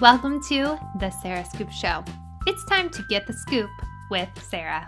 [0.00, 2.04] Welcome to the Sarah Scoop Show.
[2.46, 3.68] It's time to get the scoop
[4.12, 4.86] with Sarah.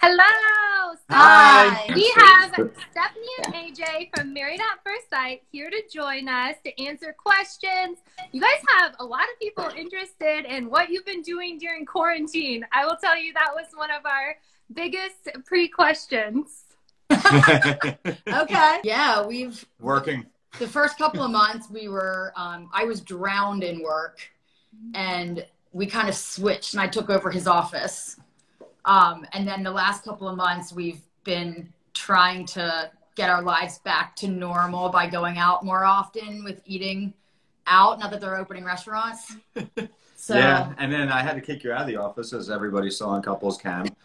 [0.00, 0.96] Hello!
[1.10, 1.88] Hi.
[1.94, 6.84] We have Stephanie and AJ from Married at First Sight here to join us to
[6.84, 7.98] answer questions.
[8.32, 12.66] You guys have a lot of people interested in what you've been doing during quarantine.
[12.72, 14.34] I will tell you that was one of our
[14.74, 16.64] biggest pre questions.
[17.12, 18.80] okay.
[18.82, 20.26] Yeah, we've Working.
[20.58, 24.18] the first couple of months we were um, I was drowned in work
[24.94, 28.16] and we kind of switched and I took over his office.
[28.84, 33.78] Um, and then the last couple of months we've been trying to get our lives
[33.78, 37.14] back to normal by going out more often with eating
[37.66, 39.36] out, not that they're opening restaurants.
[40.22, 42.90] So Yeah, and then I had to kick you out of the office, as everybody
[42.90, 43.86] saw on Couples Cam.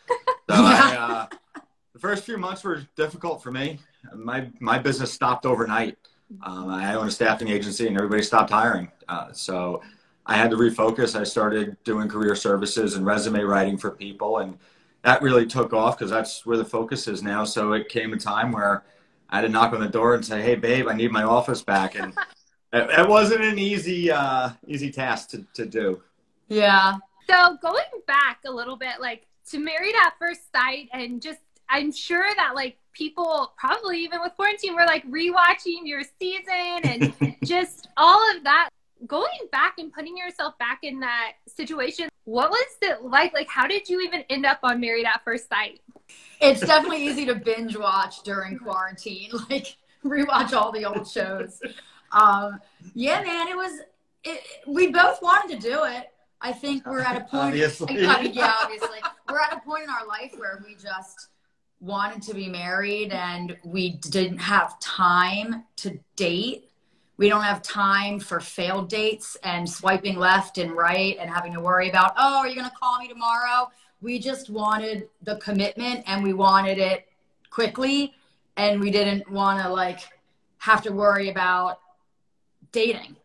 [0.50, 1.62] So I, uh,
[1.94, 3.80] the first few months were difficult for me.
[4.16, 5.98] My my business stopped overnight.
[6.42, 8.90] Um, I own a staffing agency, and everybody stopped hiring.
[9.10, 9.84] Uh, so
[10.28, 11.20] I had to refocus.
[11.20, 14.58] I started doing career services and resume writing for people, and
[15.04, 17.46] that really took off because that's where the focus is now.
[17.46, 18.84] So it came a time where
[19.30, 21.62] I had to knock on the door and say, "Hey, babe, I need my office
[21.62, 22.14] back," and
[22.74, 26.04] it, it wasn't an easy uh, easy task to, to do.
[26.50, 26.96] yeah.
[27.30, 31.92] So going back a little bit, like to Married at First Sight, and just I'm
[31.92, 37.88] sure that like people probably even with quarantine were like rewatching your season and just
[37.98, 38.70] all of that.
[39.06, 43.34] Going back and putting yourself back in that situation, what was it like?
[43.34, 45.82] Like, how did you even end up on Married at First Sight?
[46.42, 51.60] It's definitely easy to binge watch during quarantine, like rewatch all the old shows.
[52.12, 52.60] Um,
[52.94, 53.80] yeah, man, it was.
[54.24, 56.12] It, we both wanted to do it.
[56.42, 57.48] I think we're at a point.
[57.48, 58.06] Obviously.
[58.08, 61.30] I mean, yeah, obviously, we're at a point in our life where we just
[61.80, 66.67] wanted to be married, and we didn't have time to date.
[67.18, 71.60] We don't have time for failed dates and swiping left and right and having to
[71.60, 73.72] worry about, oh, are you going to call me tomorrow?
[74.02, 77.08] We just wanted the commitment and we wanted it
[77.50, 78.14] quickly.
[78.56, 80.02] And we didn't want to like
[80.60, 81.80] have to worry about
[82.72, 83.16] dating.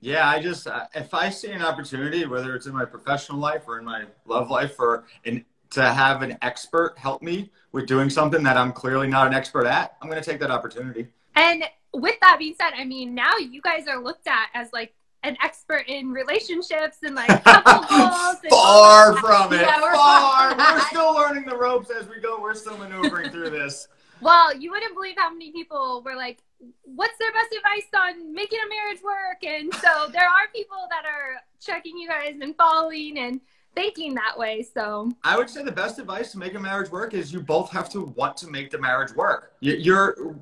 [0.00, 3.62] Yeah, I just uh, if I see an opportunity, whether it's in my professional life
[3.68, 8.08] or in my love life, or in to have an expert help me with doing
[8.08, 11.08] something that I'm clearly not an expert at, I'm going to take that opportunity.
[11.34, 14.94] And with that being said, I mean, now you guys are looked at as like
[15.22, 18.36] an expert in relationships and like couple goals.
[18.50, 19.62] Far from it.
[19.62, 20.54] Yeah, we're far.
[20.54, 20.74] far.
[20.74, 22.40] We're still learning the ropes as we go.
[22.40, 23.88] We're still maneuvering through this.
[24.20, 26.38] Well, you wouldn't believe how many people were like,
[26.82, 29.44] what's their best advice on making a marriage work?
[29.44, 33.40] And so there are people that are checking you guys and following and
[33.74, 34.66] thinking that way.
[34.74, 37.70] So I would say the best advice to make a marriage work is you both
[37.70, 39.52] have to want to make the marriage work.
[39.60, 40.36] You're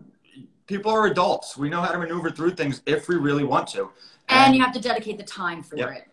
[0.67, 1.57] people are adults.
[1.57, 3.91] We know how to maneuver through things if we really want to.
[4.29, 5.91] and you have to dedicate the time for Yep.
[5.91, 6.09] it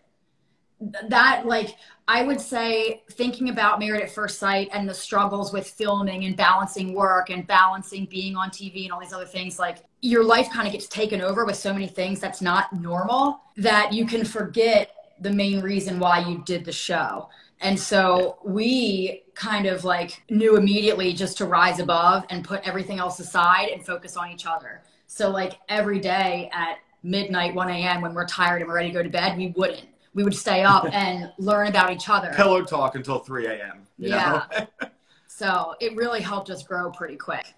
[1.08, 1.76] that like
[2.08, 6.36] i would say thinking about married at first sight and the struggles with filming and
[6.36, 10.48] balancing work and balancing being on tv and all these other things like your life
[10.52, 14.24] kind of gets taken over with so many things that's not normal that you can
[14.24, 17.28] forget the main reason why you did the show
[17.60, 22.98] and so we kind of like knew immediately just to rise above and put everything
[22.98, 24.82] else aside and focus on each other.
[25.06, 28.00] So like every day at midnight, 1 a.m.
[28.00, 29.86] when we're tired and we're ready to go to bed, we wouldn't.
[30.14, 32.32] We would stay up and learn about each other.
[32.34, 33.86] Pillow talk until 3 a.m.
[33.98, 34.42] you know?
[34.52, 34.66] Yeah.
[35.26, 37.54] So it really helped us grow pretty quick.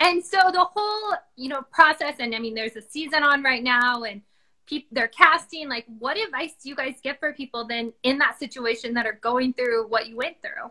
[0.00, 3.62] and so the whole you know process and I mean there's a season on right
[3.62, 4.20] now and
[4.66, 8.38] people they're casting like what advice do you guys get for people then in that
[8.38, 10.70] situation that are going through what you went through?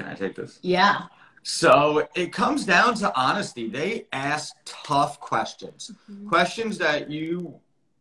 [0.00, 0.58] Can I take this?
[0.62, 1.02] Yeah.
[1.42, 3.68] So it comes down to honesty.
[3.68, 6.28] They ask tough questions, mm-hmm.
[6.28, 7.54] questions that you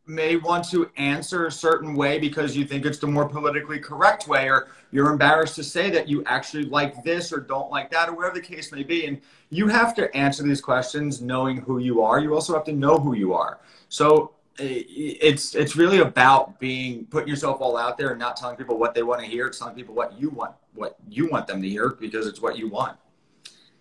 [0.05, 4.27] may want to answer a certain way because you think it's the more politically correct
[4.27, 8.09] way, or you're embarrassed to say that you actually like this or don't like that,
[8.09, 9.05] or whatever the case may be.
[9.05, 12.19] And you have to answer these questions knowing who you are.
[12.19, 13.59] You also have to know who you are.
[13.89, 18.77] So it's it's really about being putting yourself all out there and not telling people
[18.77, 19.47] what they want to hear.
[19.47, 22.57] It's telling people what you want, what you want them to hear because it's what
[22.57, 22.97] you want.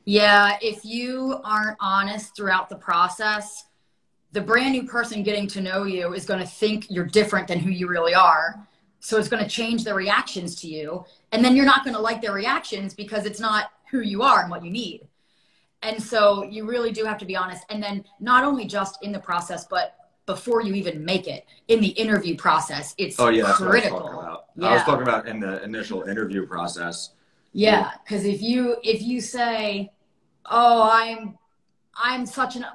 [0.04, 3.66] Yeah, if you aren't honest throughout the process,
[4.32, 7.58] the brand new person getting to know you is going to think you're different than
[7.58, 8.66] who you really are.
[9.00, 11.04] So it's going to change their reactions to you.
[11.32, 14.40] And then you're not going to like their reactions because it's not who you are
[14.40, 15.06] and what you need.
[15.82, 17.64] And so you really do have to be honest.
[17.70, 19.94] And then not only just in the process, but
[20.28, 24.00] before you even make it in the interview process, it's Oh yeah, that's critical.
[24.00, 24.70] what I was talking about.
[24.70, 27.14] I was talking about in the initial interview process.
[27.52, 29.90] Yeah, because if you if you say,
[30.44, 31.38] "Oh, I'm
[31.94, 32.66] I'm such an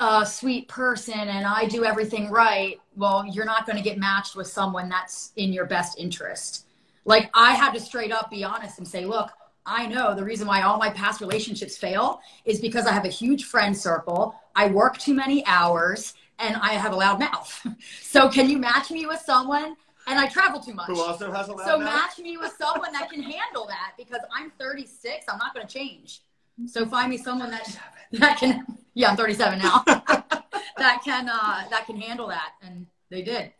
[0.00, 4.34] a sweet person and I do everything right," well, you're not going to get matched
[4.34, 6.64] with someone that's in your best interest.
[7.04, 9.30] Like I had to straight up be honest and say, look,
[9.66, 13.08] I know the reason why all my past relationships fail is because I have a
[13.08, 14.34] huge friend circle.
[14.54, 17.66] I work too many hours and I have a loud mouth.
[18.02, 19.76] so can you match me with someone?
[20.08, 20.86] And I travel too much.
[20.86, 21.92] Who also has a loud So mouth?
[21.92, 25.26] match me with someone that can handle that because I'm 36.
[25.28, 26.20] I'm not going to change.
[26.66, 27.78] So find me someone that
[28.12, 28.64] that can.
[28.94, 29.82] Yeah, I'm 37 now.
[29.86, 33.52] that can uh, that can handle that, and they did.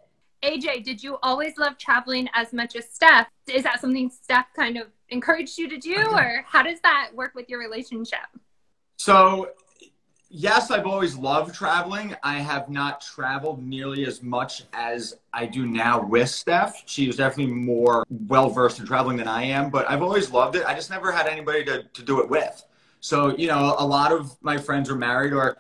[0.43, 3.28] AJ, did you always love traveling as much as Steph?
[3.49, 7.34] Is that something Steph kind of encouraged you to do, or how does that work
[7.34, 8.20] with your relationship?
[8.96, 9.50] So,
[10.28, 12.14] yes, I've always loved traveling.
[12.23, 16.82] I have not traveled nearly as much as I do now with Steph.
[16.87, 20.56] She is definitely more well versed in traveling than I am, but I've always loved
[20.56, 20.64] it.
[20.67, 22.64] I just never had anybody to, to do it with.
[23.00, 25.58] So, you know, a lot of my friends are married or,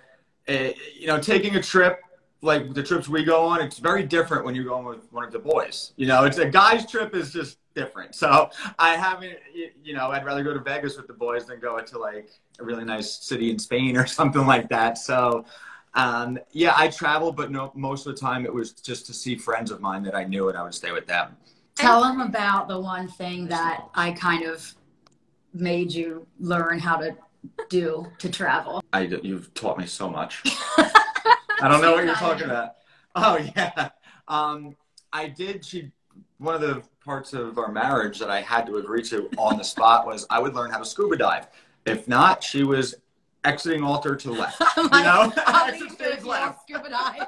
[0.48, 2.00] uh, you know, taking a trip
[2.42, 5.32] like the trips we go on, it's very different when you're going with one of
[5.32, 5.92] the boys.
[5.96, 8.14] You know, it's a guy's trip is just different.
[8.16, 9.38] So I haven't,
[9.84, 12.64] you know, I'd rather go to Vegas with the boys than go to like a
[12.64, 14.98] really nice city in Spain or something like that.
[14.98, 15.44] So,
[15.94, 19.36] um, yeah, I travel, but no, most of the time it was just to see
[19.36, 21.36] friends of mine that I knew and I would stay with them.
[21.76, 24.74] Tell them about the one thing that I kind of
[25.52, 27.14] made you learn how to
[27.68, 28.82] do to travel.
[28.92, 30.42] I, you've taught me so much.
[30.78, 32.72] I don't know what you're talking about.
[33.14, 33.90] Oh yeah.
[34.28, 34.76] Um,
[35.12, 35.64] I did.
[35.64, 35.92] She
[36.38, 39.64] one of the parts of our marriage that I had to agree to on the
[39.64, 41.48] spot was I would learn how to scuba dive.
[41.84, 42.96] If not, she was
[43.44, 44.60] exiting altar to the left.
[44.76, 46.62] You know, I'll Exit stage if you want left.
[46.68, 47.26] scuba dive.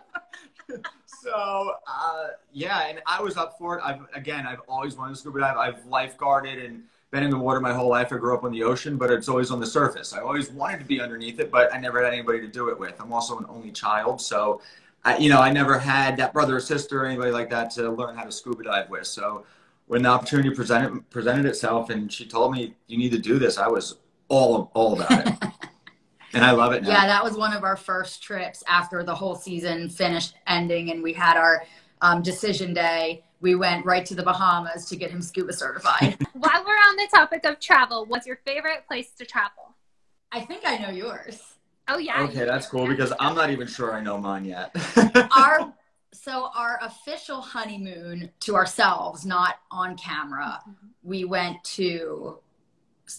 [1.21, 3.83] So uh, yeah, and I was up for it.
[3.85, 5.57] I've again, I've always wanted to scuba dive.
[5.57, 8.13] I've lifeguarded and been in the water my whole life.
[8.13, 10.13] I grew up on the ocean, but it's always on the surface.
[10.13, 12.79] I always wanted to be underneath it, but I never had anybody to do it
[12.79, 13.01] with.
[13.01, 14.61] I'm also an only child, so
[15.05, 17.91] I, you know, I never had that brother or sister or anybody like that to
[17.91, 19.07] learn how to scuba dive with.
[19.07, 19.45] So
[19.87, 23.59] when the opportunity presented presented itself, and she told me you need to do this,
[23.59, 23.97] I was
[24.29, 25.35] all all about it,
[26.35, 26.91] and I love it now.
[26.91, 31.03] Yeah, that was one of our first trips after the whole season finished ending, and
[31.03, 31.65] we had our
[32.03, 33.25] um, decision day.
[33.41, 36.19] We went right to the Bahamas to get him scuba certified.
[36.33, 39.77] While we're on the topic of travel, what's your favorite place to travel?
[40.33, 41.48] I think I know yours.
[41.89, 42.23] Oh yeah.
[42.25, 44.75] Okay, that's cool because I'm not even sure I know mine yet.
[45.37, 45.73] Our
[46.13, 50.61] so our official honeymoon to ourselves, not on camera,
[51.03, 52.39] we went to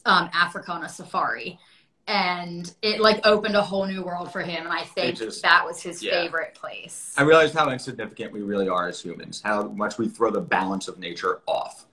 [0.05, 1.59] um, Africa on a safari,
[2.07, 4.65] and it like opened a whole new world for him.
[4.65, 6.11] And I think just- that was his yeah.
[6.11, 7.13] favorite place.
[7.17, 10.87] I realized how insignificant we really are as humans, how much we throw the balance
[10.87, 11.85] of nature off.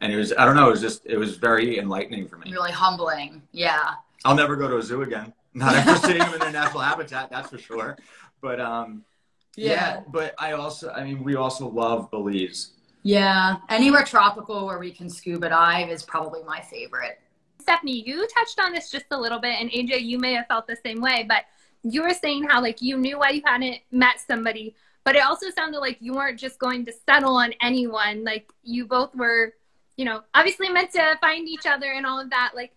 [0.00, 2.50] And it was, I don't know, it was just, it was very enlightening for me.
[2.50, 3.40] Really humbling.
[3.52, 3.94] Yeah.
[4.24, 5.32] I'll never go to a zoo again.
[5.54, 7.98] Not after seeing them in their natural habitat, that's for sure.
[8.40, 9.04] But um,
[9.56, 10.00] yeah.
[10.08, 12.72] but I also, I mean, we also love Belize.
[13.02, 13.56] Yeah.
[13.68, 17.20] Anywhere tropical where we can scuba dive is probably my favorite.
[17.60, 20.66] Stephanie, you touched on this just a little bit, and AJ, you may have felt
[20.66, 21.44] the same way, but
[21.82, 24.74] you were saying how like you knew why you hadn't met somebody,
[25.04, 28.24] but it also sounded like you weren't just going to settle on anyone.
[28.24, 29.54] Like you both were,
[29.96, 32.52] you know, obviously meant to find each other and all of that.
[32.54, 32.72] Like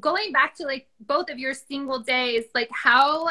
[0.00, 3.30] going back to like both of your single days, like how,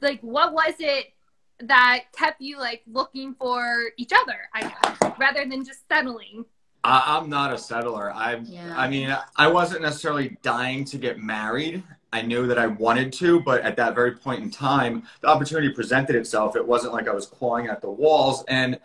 [0.00, 1.12] like what was it
[1.60, 4.38] that kept you like looking for each other?
[4.54, 6.44] I guess rather than just settling.
[6.84, 8.12] I, I'm not a settler.
[8.12, 8.74] I, Yeah.
[8.76, 11.82] I mean, I wasn't necessarily dying to get married.
[12.12, 15.70] I knew that I wanted to, but at that very point in time, the opportunity
[15.70, 16.56] presented itself.
[16.56, 18.44] It wasn't like I was clawing at the walls.
[18.48, 18.78] And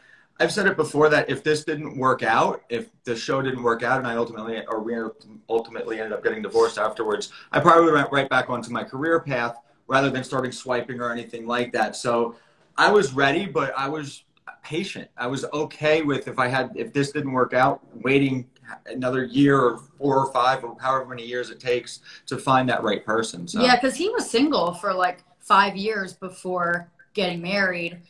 [0.44, 3.82] I've said it before that if this didn't work out, if the show didn't work
[3.82, 4.94] out, and I ultimately, or we
[5.48, 9.56] ultimately ended up getting divorced afterwards, I probably went right back onto my career path
[9.88, 11.96] rather than starting swiping or anything like that.
[11.96, 12.36] So
[12.78, 14.26] I was ready, but I was
[14.66, 15.10] patient.
[15.16, 18.50] I was okay with if I had if this didn't work out, waiting
[18.88, 22.84] another year or four or five or however many years it takes to find that
[22.84, 23.48] right person.
[23.48, 28.02] So Yeah, because he was single for like five years before getting married.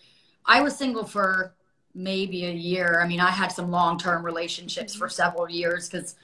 [0.48, 1.54] I was single for
[1.96, 3.02] maybe a year.
[3.04, 6.16] I mean, I had some long term relationships for several years because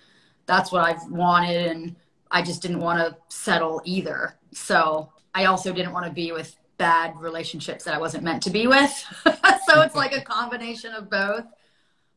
[0.46, 1.96] that's what I've wanted, and
[2.32, 4.36] I just didn't want to settle either.
[4.52, 8.50] So I also didn't want to be with bad relationships that I wasn't meant to
[8.50, 8.92] be with.
[9.68, 11.46] so it's like a combination of both.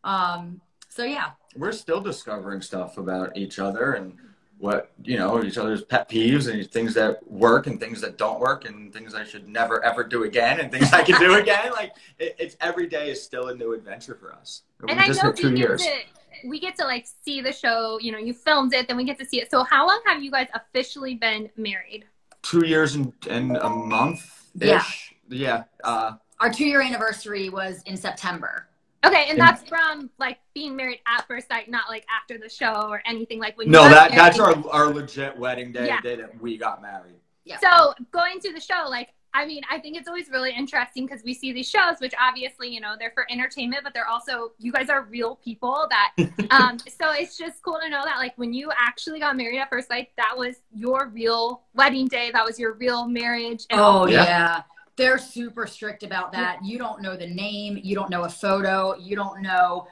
[0.04, 4.16] Um, so yeah, we're still discovering stuff about each other and
[4.62, 8.38] what you know each other's pet peeves and things that work and things that don't
[8.38, 11.73] work and things I should never ever do again and things I can do again.
[11.73, 14.62] Like it, it's every day is still a new adventure for us.
[14.87, 15.83] and we I just know hit two we get years.
[15.83, 17.99] to we get to like see the show.
[18.00, 19.50] You know, you filmed it, then we get to see it.
[19.50, 22.04] So how long have you guys officially been married?
[22.42, 25.14] Two years and, and a month ish.
[25.28, 25.38] Yeah.
[25.45, 25.62] Yeah.
[25.83, 28.69] Uh, Our two year anniversary was in September.
[29.04, 32.88] Okay, and that's from like being married at first sight, not like after the show
[32.88, 33.71] or anything like when.
[33.71, 36.00] No, you that got that's our our legit wedding day, Yeah.
[36.00, 37.16] day that we got married.
[37.44, 37.59] Yeah.
[37.59, 41.25] So going to the show, like, I mean, I think it's always really interesting because
[41.25, 44.71] we see these shows, which obviously, you know, they're for entertainment, but they're also, you
[44.71, 46.12] guys are real people that,
[46.50, 49.71] um, so it's just cool to know that, like, when you actually got married at
[49.71, 52.30] first sight, that was your real wedding day.
[52.30, 53.64] That was your real marriage.
[53.71, 54.25] And Oh Yeah.
[54.25, 54.62] yeah.
[54.96, 56.64] They're super strict about that.
[56.64, 59.88] You don't know the name, you don't know a photo, you don't know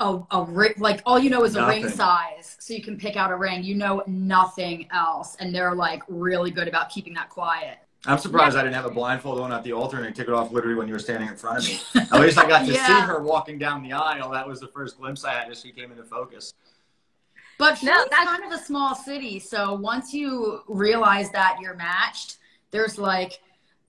[0.00, 2.56] a, a ring like all you know is a ring size.
[2.60, 3.62] So you can pick out a ring.
[3.64, 5.36] You know nothing else.
[5.40, 7.78] And they're like really good about keeping that quiet.
[8.06, 10.34] I'm surprised I didn't have a blindfold on at the altar and they took it
[10.34, 11.80] off literally when you were standing in front of me.
[12.12, 14.30] At least I got to see her walking down the aisle.
[14.30, 16.54] That was the first glimpse I had as she came into focus.
[17.58, 22.36] But No, that's- kind of a small city, so once you realize that you're matched,
[22.70, 23.40] there's like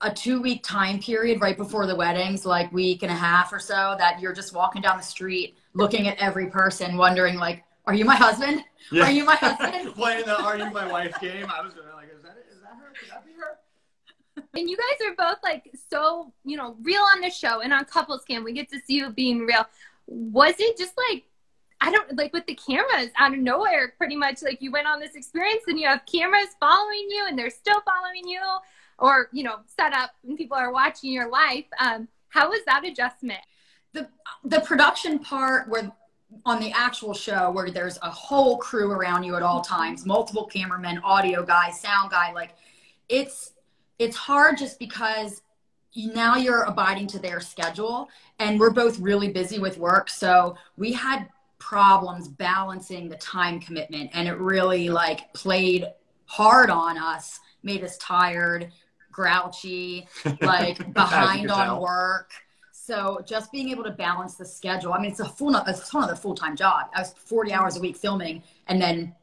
[0.02, 3.58] a two week time period right before the weddings, like week and a half or
[3.58, 7.94] so, that you're just walking down the street, looking at every person, wondering like, "Are
[7.94, 8.64] you my husband?
[8.90, 9.04] Yeah.
[9.04, 11.46] Are you my husband?" Playing the "Are you my wife" game.
[11.52, 12.92] I was gonna like, is that is that her?
[12.98, 13.58] Could that be her?
[14.54, 17.84] And you guys are both like so, you know, real on the show and on
[17.84, 18.42] couples cam.
[18.42, 19.66] We get to see you being real.
[20.06, 21.24] Was it just like
[21.80, 25.00] I don't like with the cameras out of nowhere, pretty much like you went on
[25.00, 28.40] this experience and you have cameras following you and they're still following you,
[29.00, 31.66] or you know, set up and people are watching your life.
[31.78, 33.40] Um, how was that adjustment?
[33.92, 34.08] the
[34.44, 35.90] the production part where
[36.46, 40.46] on the actual show where there's a whole crew around you at all times multiple
[40.46, 42.50] cameramen audio guy sound guy like
[43.08, 43.52] it's
[43.98, 45.42] it's hard just because
[45.96, 50.92] now you're abiding to their schedule and we're both really busy with work so we
[50.92, 51.28] had
[51.58, 55.84] problems balancing the time commitment and it really like played
[56.26, 58.70] hard on us made us tired
[59.12, 60.06] grouchy
[60.40, 61.82] like behind on tell.
[61.82, 62.32] work
[62.90, 64.92] so just being able to balance the schedule.
[64.92, 66.88] I mean, it's a full, it's another full time job.
[66.92, 69.14] I was 40 hours a week filming, and then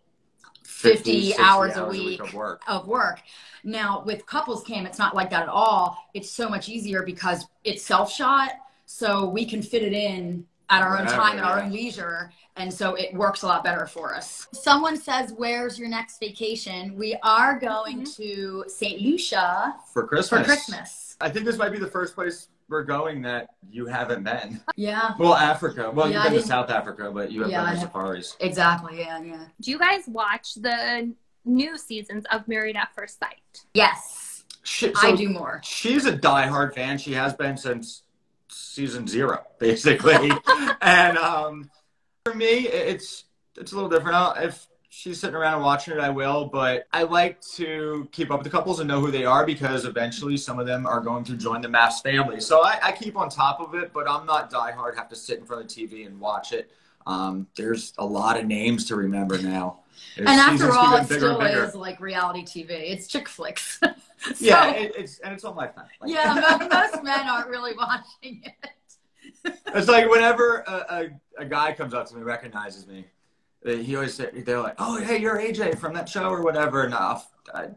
[0.63, 2.61] 50, 60 hours, a week of work.
[2.65, 3.19] of work.
[3.65, 5.97] Now with couples cam, it's not like that at all.
[6.13, 8.51] It's so much easier because it's self shot,
[8.85, 12.31] so we can fit it in at our own Wherever, time, at our own leisure,
[12.55, 14.47] and so it works a lot better for us.
[14.53, 18.23] Someone says, "Where's your next vacation?" We are going mm-hmm.
[18.23, 19.01] to St.
[19.01, 20.41] Lucia for Christmas.
[20.41, 21.17] for Christmas.
[21.21, 24.59] I think this might be the first place we're going that you haven't been.
[24.75, 25.89] Yeah, Well, Africa.
[25.89, 27.79] Well, Yeah, you've I been to didn't- South Africa, but you haven't Yeah, been to
[27.81, 28.35] safaris.
[28.41, 28.99] exactly.
[28.99, 29.45] Yeah, yeah.
[29.61, 31.13] Do you guys watch the
[31.45, 33.63] new seasons of Married at First Sight?
[33.73, 35.61] Yes, She, I do more.
[35.63, 36.97] She's a diehard fan.
[36.97, 38.03] She has been since
[38.49, 40.31] season zero, basically.
[40.81, 41.69] and um,
[42.25, 43.25] for me, it's
[43.57, 44.15] it's a little different.
[44.15, 46.45] I'll, if she's sitting around and watching it, I will.
[46.45, 49.85] But I like to keep up with the couples and know who they are because
[49.85, 52.39] eventually some of them are going to join the MAFS family.
[52.41, 54.95] So I, I keep on top of it, but I'm not diehard.
[54.95, 56.71] Have to sit in front of the TV and watch it.
[57.07, 59.79] Um, there's a lot of names to remember now.
[60.17, 62.69] And after all, it still is like reality TV.
[62.69, 63.79] It's chick flicks.
[64.19, 65.85] So- Yeah, it, it's and it's on Lifetime.
[66.01, 69.53] Like- yeah, mo- most men aren't really watching it.
[69.75, 73.05] It's like whenever a, a, a guy comes up to me, recognizes me,
[73.67, 76.93] he always say, they're like, "Oh, hey, you're AJ from that show or whatever." And
[76.93, 77.17] I,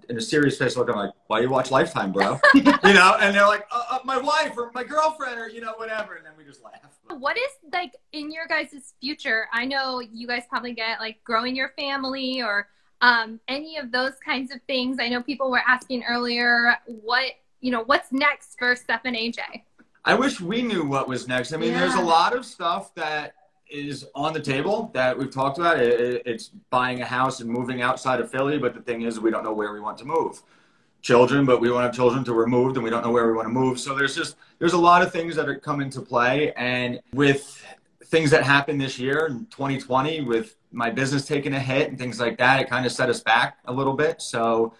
[0.08, 3.34] in a serious face look, I'm like, "Why you watch Lifetime, bro?" you know, and
[3.34, 6.32] they're like, uh, uh, "My wife or my girlfriend or you know whatever," and then
[6.36, 6.98] we just laugh.
[7.08, 9.48] What is like in your guys' future?
[9.52, 12.68] I know you guys probably get like growing your family or
[13.00, 14.98] um, any of those kinds of things.
[15.00, 19.40] I know people were asking earlier what you know what's next for Steph and AJ.
[20.04, 21.52] I wish we knew what was next.
[21.52, 23.34] I mean, there's a lot of stuff that
[23.70, 25.78] is on the table that we've talked about.
[25.80, 29.20] It, it- it's buying a house and moving outside of Philly, but the thing is,
[29.20, 30.42] we don't know where we want to move.
[31.02, 33.46] Children, but we want have children to remove, and we don't know where we want
[33.46, 33.80] to move.
[33.80, 37.64] So there's just there's a lot of things that are come into play, and with
[38.04, 42.20] things that happened this year in 2020, with my business taking a hit and things
[42.20, 44.20] like that, it kind of set us back a little bit.
[44.20, 44.74] So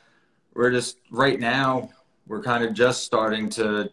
[0.52, 1.88] we're just right now
[2.26, 3.90] we're kind of just starting to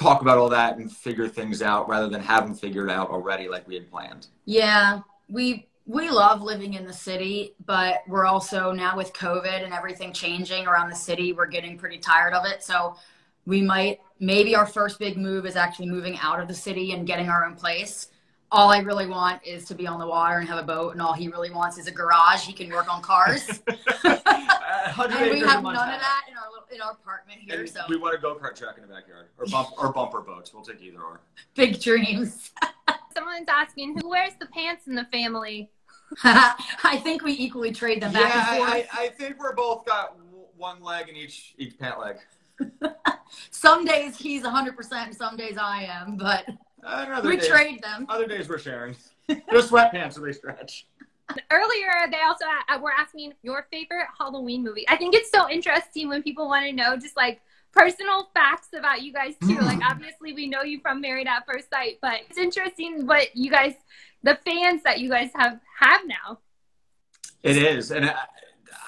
[0.00, 3.48] talk about all that and figure things out rather than have them figured out already
[3.48, 4.28] like we had planned.
[4.46, 9.72] Yeah, we we love living in the city, but we're also now with COVID and
[9.72, 12.62] everything changing around the city, we're getting pretty tired of it.
[12.62, 12.94] So
[13.44, 17.06] we might maybe our first big move is actually moving out of the city and
[17.06, 18.08] getting our own place.
[18.52, 21.00] All I really want is to be on the water and have a boat, and
[21.00, 22.44] all he really wants is a garage.
[22.44, 23.48] He can work on cars,
[24.04, 24.20] and
[24.98, 27.60] and we have none of that in our in our apartment here.
[27.60, 30.20] And So we want a go kart track in the backyard or bump or bumper
[30.20, 30.52] boats.
[30.52, 31.20] We'll take either or.
[31.54, 32.50] big dreams.
[33.14, 35.70] Someone's asking who wears the pants in the family.
[36.24, 38.70] I think we equally trade them back yeah, and forth.
[38.70, 42.16] I, I, I think we're both got w- one leg in each each pant leg.
[43.50, 46.58] some days he's 100%, and some days I am, but Other
[47.24, 48.06] we days, trade them.
[48.08, 48.96] Other days we're sharing.
[49.26, 50.86] They're sweatpants so they stretch.
[51.50, 54.84] Earlier, they also uh, were asking your favorite Halloween movie.
[54.88, 57.40] I think it's so interesting when people want to know just like
[57.72, 59.58] personal facts about you guys too.
[59.60, 63.50] Like obviously we know you from Married at First Sight, but it's interesting what you
[63.50, 63.74] guys,
[64.22, 66.38] the fans that you guys have have now.
[67.42, 68.14] It is, and I,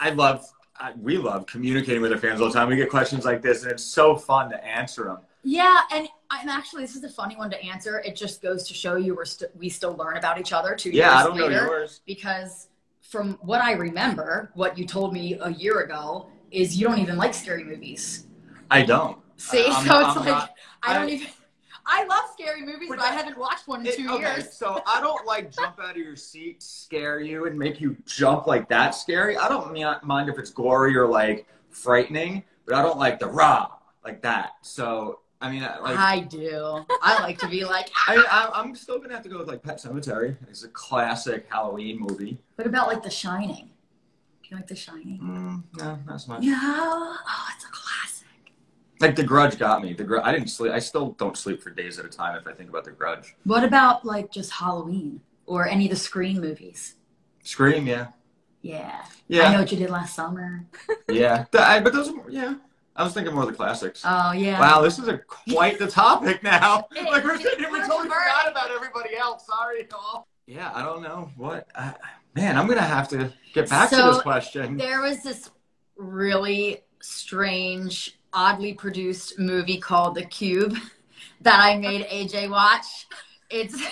[0.00, 0.44] I love.
[0.78, 2.68] I, we love communicating with our fans all the time.
[2.68, 5.18] We get questions like this, and it's so fun to answer them.
[5.44, 8.00] Yeah, and I'm actually this is a funny one to answer.
[8.00, 10.90] It just goes to show you we're st- we still learn about each other two
[10.90, 11.66] Yeah, years I don't know later.
[11.66, 12.00] yours.
[12.06, 12.68] Because
[13.00, 17.16] from what I remember, what you told me a year ago is you don't even
[17.16, 18.26] like scary movies.
[18.70, 19.18] I don't.
[19.36, 21.28] See, I'm- so it's I'm like not- I don't I- even.
[21.84, 24.52] I love scary movies, But but I haven't watched one in It- two okay, years.
[24.52, 28.46] so I don't like jump out of your seat, scare you, and make you jump
[28.46, 29.36] like that scary.
[29.36, 33.26] I don't mi- mind if it's gory or like frightening, but I don't like the
[33.26, 33.72] raw
[34.04, 34.52] like that.
[34.62, 36.84] So I mean, I- like I do.
[37.02, 37.90] I like to be like.
[38.08, 40.36] I, I, I'm still gonna have to go with like Pet Sematary.
[40.48, 42.38] It's a classic Halloween movie.
[42.56, 43.70] What about like The Shining?
[44.42, 45.18] Do you like The Shining?
[45.20, 46.42] Mm, no, that's not so much.
[46.44, 46.54] No.
[46.56, 48.26] Oh, it's a classic.
[49.00, 49.94] Like The Grudge got me.
[49.94, 50.22] The Grudge.
[50.24, 50.70] I didn't sleep.
[50.72, 53.34] I still don't sleep for days at a time if I think about The Grudge.
[53.44, 56.94] What about like just Halloween or any of the Scream movies?
[57.42, 58.08] Scream, yeah,
[58.60, 59.04] Yeah.
[59.26, 59.48] Yeah.
[59.48, 60.64] I know what you did last summer.
[61.08, 61.46] yeah.
[61.54, 62.54] I- but those, are, yeah.
[62.94, 64.02] I was thinking more of the classics.
[64.04, 64.60] Oh yeah.
[64.60, 66.86] Wow, this is a quite the topic now.
[67.12, 69.46] Like we're sitting here, we we're totally forgot about everybody else.
[69.46, 70.26] Sorry, y'all.
[70.46, 71.68] Yeah, I don't know what.
[71.74, 71.94] I,
[72.34, 74.76] man, I'm gonna have to get back to this question.
[74.76, 75.50] There was this
[75.96, 80.76] really strange, oddly produced movie called The Cube
[81.42, 83.06] that I made AJ watch.
[83.50, 83.82] It's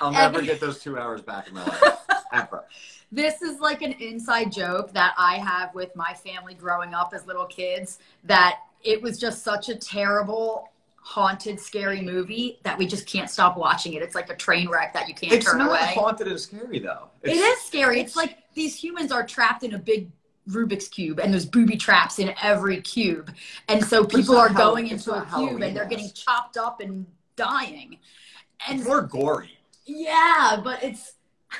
[0.00, 1.98] I'll never get those two hours back in my life
[2.32, 2.64] ever.
[3.10, 7.26] this is like an inside joke that I have with my family growing up as
[7.26, 10.68] little kids that it was just such a terrible
[11.04, 14.02] haunted scary movie that we just can't stop watching it.
[14.02, 15.92] It's like a train wreck that you can't It's turn not away.
[15.94, 17.08] haunted and scary though.
[17.22, 18.00] It It's- scary.
[18.00, 20.10] It's like these humans are trapped in a big
[20.48, 23.32] Rubik's cube, and there's booby traps in every cube,
[23.68, 26.80] and so people are going it's into a not cube, and they're getting chopped up
[26.80, 27.98] and dying.
[28.68, 29.56] And It's more gory.
[29.86, 31.12] yeah, but it's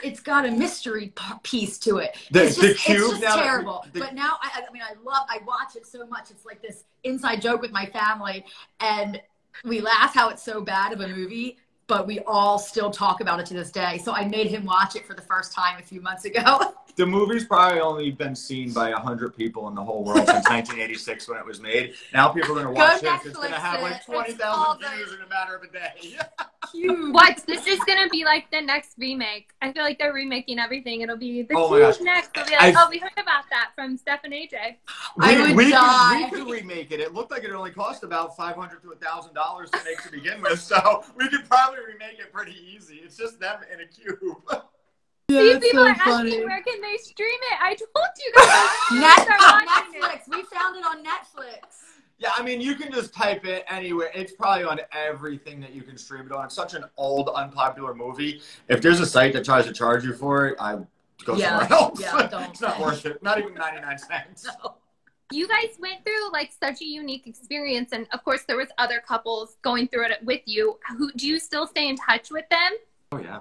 [0.02, 2.16] it's got a mystery piece to it.
[2.30, 3.84] The- it's the just, cube it's just now terrible.
[3.92, 6.30] the- but now, I, I mean, I love, I watch it so much.
[6.30, 8.44] It's like this inside joke with my family,
[8.80, 9.20] and
[9.64, 11.58] we laugh how it's so bad of a movie,
[11.92, 13.98] but we all still talk about it to this day.
[14.02, 16.74] So I made him watch it for the first time a few months ago.
[16.94, 21.26] The movie's probably only been seen by hundred people in the whole world since 1986
[21.26, 21.94] when it was made.
[22.12, 23.24] Now people are gonna Go watch this.
[23.24, 23.82] It's gonna have it.
[23.82, 26.18] like 20,000 views in a matter of a day.
[26.70, 27.14] Cube.
[27.14, 27.42] What?
[27.46, 29.52] This is gonna be like the next remake.
[29.62, 31.00] I feel like they're remaking everything.
[31.00, 32.00] It'll be the Oh my Cube gosh.
[32.02, 32.30] next.
[32.36, 34.76] It'll be like, I- oh, we heard about that from Steph and AJ.
[35.18, 36.28] I we, would we die.
[36.28, 37.00] Could, we could remake it.
[37.00, 40.42] It looked like it only cost about 500 to thousand dollars to make to begin
[40.42, 42.96] with, so we could probably remake it pretty easy.
[43.04, 44.18] It's just them in a cube.
[45.28, 47.58] These people are asking where can they stream it.
[47.60, 48.68] I told you guys.
[49.00, 50.02] Net- Start watching it.
[50.02, 50.28] Netflix.
[50.28, 51.60] We found it on Netflix.
[52.18, 54.10] yeah, I mean, you can just type it anywhere.
[54.14, 56.44] It's probably on everything that you can stream it on.
[56.44, 58.42] It's such an old, unpopular movie.
[58.68, 60.76] If there's a site that tries to charge you for it, I
[61.24, 62.00] go Yeah, somewhere else.
[62.00, 62.42] yeah, don't.
[62.50, 63.22] it's not worth it.
[63.22, 64.46] Not even 99 cents.
[64.62, 64.74] No.
[65.32, 69.02] You guys went through like such a unique experience, and of course there was other
[69.06, 70.78] couples going through it with you.
[70.96, 72.72] Who do you still stay in touch with them?
[73.12, 73.40] Oh yeah.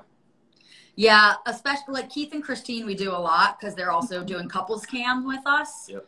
[0.96, 4.86] Yeah, especially like Keith and Kristine, we do a lot because they're also doing couples
[4.86, 5.88] cam with us.
[5.90, 6.08] Yep.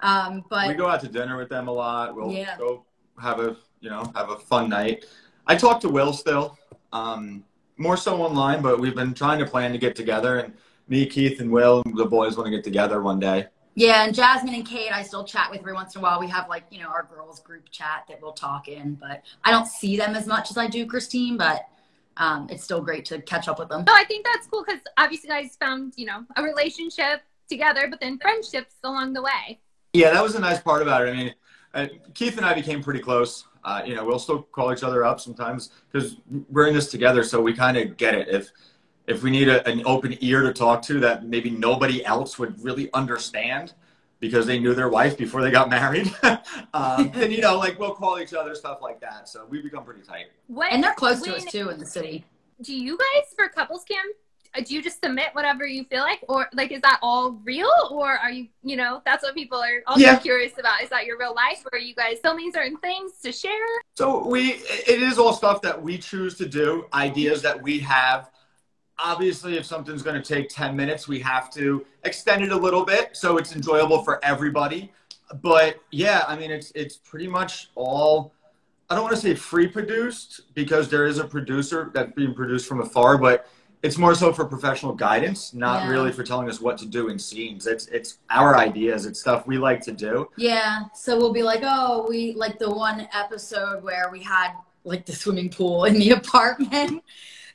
[0.00, 2.14] Um, but we go out to dinner with them a lot.
[2.14, 2.56] We'll Yeah.
[2.58, 2.84] go
[3.18, 5.06] have a you know have a fun night.
[5.46, 6.58] I talk to Will still,
[6.92, 7.44] um,
[7.76, 10.38] more so online, but we've been trying to plan to get together.
[10.38, 10.54] And
[10.88, 13.46] me, Keith, and Will, the boys want to get together one day.
[13.74, 16.20] Yeah, and Jasmine and Kate, I still chat with every once in a while.
[16.20, 19.50] We have like you know our girls group chat that we'll talk in, but I
[19.50, 21.36] don't see them as much as I do Kristine.
[21.36, 21.66] But
[22.16, 23.84] um, it's still great to catch up with them.
[23.86, 27.88] No, I think that's cool because obviously you guys found you know a relationship together,
[27.90, 29.60] but then friendships along the way.
[29.92, 31.10] Yeah, that was a nice part about it.
[31.10, 31.34] I mean,
[31.74, 33.46] uh, Keith and I became pretty close.
[33.64, 36.16] Uh, you know, we'll still call each other up sometimes because
[36.50, 38.28] we're in this together, so we kind of get it.
[38.28, 38.52] If
[39.06, 42.62] if we need a, an open ear to talk to that maybe nobody else would
[42.62, 43.74] really understand
[44.20, 46.10] because they knew their wife before they got married,
[46.74, 49.28] um, then you know, like we'll call each other stuff like that.
[49.28, 50.26] So we become pretty tight.
[50.46, 52.24] What And they're close to us too in the city.
[52.62, 53.98] Do you guys for couples cam?
[54.56, 57.70] uh, Do you just submit whatever you feel like, or like is that all real,
[57.90, 60.16] or are you you know that's what people are also Yeah.
[60.16, 60.80] curious about?
[60.80, 63.52] Is that your real life, or are you guys filming certain things to share?
[63.96, 68.30] So we, it is all stuff that we choose to do, ideas that we have.
[68.98, 72.84] Obviously, if something's going to take 10 minutes, we have to extend it a little
[72.84, 74.92] bit so it's enjoyable for everybody.
[75.42, 78.32] but yeah, I mean, it's it's pretty much all.
[78.90, 82.68] I don't want to say free produced because there is a producer that's being produced
[82.68, 83.48] from afar, but
[83.82, 85.90] it's more so for professional guidance, not Yeah.
[85.90, 87.66] really for telling us what to do in scenes.
[87.66, 89.06] It's it's our ideas.
[89.06, 90.28] It's stuff we like to do.
[90.36, 90.84] Yeah.
[90.94, 94.52] So we'll be like, oh, we like the one episode where we had
[94.84, 97.02] like the swimming pool in the apartment.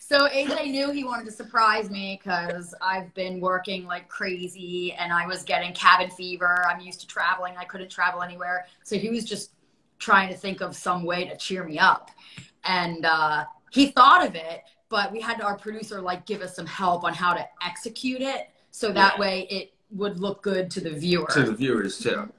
[0.09, 5.13] So AJ knew he wanted to surprise me because I've been working like crazy and
[5.13, 6.65] I was getting cabin fever.
[6.67, 7.53] I'm used to traveling.
[7.59, 8.65] I couldn't travel anywhere.
[8.83, 9.51] So he was just
[9.99, 12.09] trying to think of some way to cheer me up.
[12.63, 16.65] And uh, he thought of it, but we had our producer like give us some
[16.65, 18.49] help on how to execute it.
[18.71, 19.19] So that Yeah.
[19.19, 21.27] way it would look good to the viewer.
[21.27, 22.33] to the viewers too.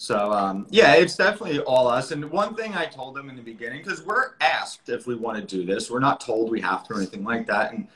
[0.00, 2.10] So um, yeah, it's definitely all us.
[2.10, 5.36] And one thing I told them in the beginning, because we're asked if we want
[5.36, 7.74] to do this, we're not told we have to or anything like that.
[7.74, 7.86] And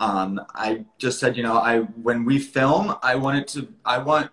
[0.00, 3.98] um, I just said, you know, I when we film, I want it to, I
[3.98, 4.30] want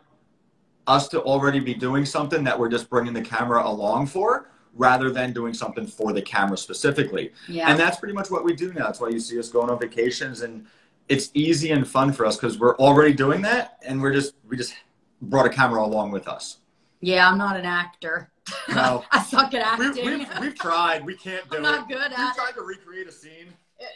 [0.88, 5.12] us to already be doing something that we're just bringing the camera along for, rather
[5.12, 7.34] than doing something for the camera specifically.
[7.50, 7.70] yeah.
[7.70, 8.86] And that's pretty much what we do now.
[8.86, 10.66] That's why you see us going on vacations and
[11.10, 14.56] it's easy and fun for us because we're already doing that and we're just we
[14.56, 14.76] just
[15.22, 16.60] brought a camera along with us.
[17.00, 18.30] Yeah, I'm not an actor.
[18.70, 19.04] No.
[19.12, 20.06] I suck at We, acting.
[20.06, 21.06] we've, we've tried.
[21.06, 21.68] We can't do I'm it.
[21.68, 22.56] not good We've at tried it.
[22.56, 23.48] to recreate a scene.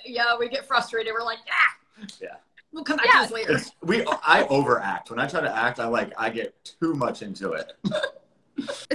[0.06, 1.14] Yeah, we get frustrated.
[1.18, 2.06] We're like, ah.
[2.22, 2.36] Yeah.
[2.72, 3.14] We'll come back Yeah.
[3.14, 3.52] to this later.
[3.54, 5.10] It's, we I overact.
[5.10, 7.74] When I try to act, I like I get too much into it.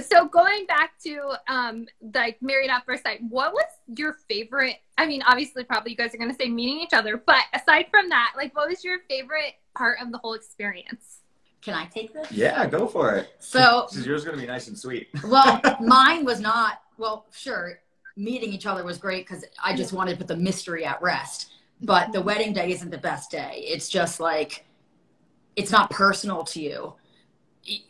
[0.01, 3.65] So going back to um like married at first sight, what was
[3.97, 4.77] your favorite?
[4.97, 8.07] I mean, obviously, probably you guys are gonna say meeting each other, but aside from
[8.09, 11.19] that, like, what was your favorite part of the whole experience?
[11.61, 12.31] Can I take this?
[12.31, 13.29] Yeah, go for it.
[13.39, 15.09] So, This is yours gonna be nice and sweet.
[15.27, 17.79] well, mine was not, well, sure,
[18.15, 21.51] meeting each other was great because I just wanted to put the mystery at rest.
[21.81, 23.63] But the wedding day isn't the best day.
[23.67, 24.65] It's just like,
[25.55, 26.93] it's not personal to you.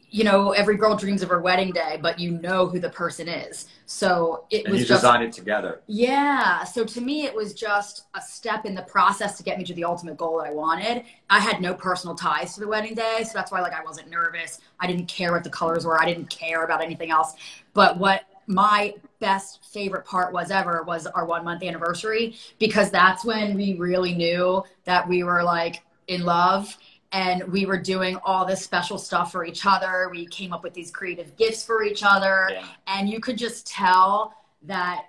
[0.10, 3.28] You know, every girl dreams of her wedding day, but you know who the person
[3.28, 3.68] is.
[3.86, 5.82] So it And was you just designed it together.
[5.88, 6.64] Yeah.
[6.64, 9.74] So to me, it was just a step in the process to get me to
[9.74, 11.04] the ultimate goal that I wanted.
[11.30, 13.24] I had no personal ties to the wedding day.
[13.26, 14.62] So that's why, like, I wasn't nervous.
[14.80, 16.02] I didn't care what the colors were.
[16.02, 17.34] I didn't care about anything else.
[17.74, 23.26] But what my best favorite part was ever was our one month anniversary because that's
[23.26, 26.78] when we really knew that we were like in love
[27.12, 30.10] and we were doing all this special stuff for each other.
[30.12, 32.50] We came up with these creative gifts for each other.
[32.52, 32.66] Yeah.
[32.88, 35.06] and you could just tell that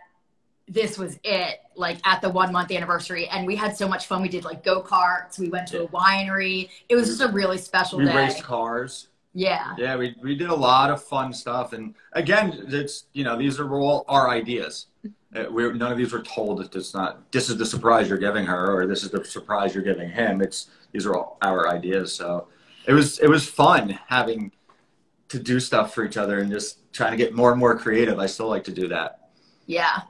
[0.69, 3.27] this was it like at the one month anniversary.
[3.29, 4.21] And we had so much fun.
[4.23, 5.39] We did like go-karts.
[5.39, 6.69] We went to a winery.
[6.89, 8.15] It was just a really special We day.
[8.17, 9.09] raced cars.
[9.33, 9.75] yeah.
[9.79, 13.59] Yeah, we, we did a lot of fun stuff, and again, it's you know these
[13.61, 14.87] are all our ideas.
[15.35, 16.59] Uh, we're none of these were told.
[16.61, 17.31] that It's not.
[17.33, 20.41] This is the surprise you're giving her, or this is the surprise you're giving him.
[20.41, 22.15] It's these are all our ideas.
[22.15, 22.49] So
[22.87, 24.53] it was it was fun having
[25.29, 28.19] to do stuff for each other and just trying to get more and more creative.
[28.19, 29.31] I still like to do that.
[29.67, 30.01] yeah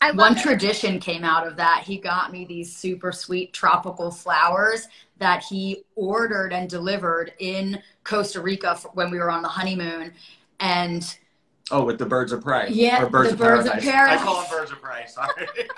[0.00, 0.42] I love one it.
[0.42, 4.86] tradition came out of that he got me these super sweet tropical flowers
[5.18, 10.12] that he ordered and delivered in costa rica when we were on the honeymoon
[10.60, 11.18] and
[11.70, 12.68] Oh, with the birds of prey.
[12.70, 13.90] Yeah, or birds the of birds of paradise.
[13.90, 14.20] paradise.
[14.20, 15.04] I call them birds of prey.
[15.06, 15.48] Sorry.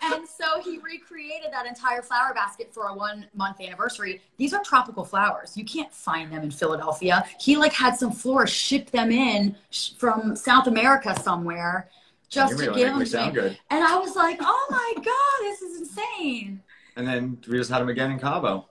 [0.00, 4.22] And so he recreated that entire flower basket for a one month anniversary.
[4.36, 5.56] These are tropical flowers.
[5.56, 7.24] You can't find them in Philadelphia.
[7.40, 11.90] He like had some florists ship them in sh- from South America somewhere
[12.28, 13.40] just you to give make them to sound me.
[13.40, 13.58] good.
[13.70, 16.62] And I was like, oh my God, this is insane.
[16.96, 18.66] And then we just had them again in Cabo.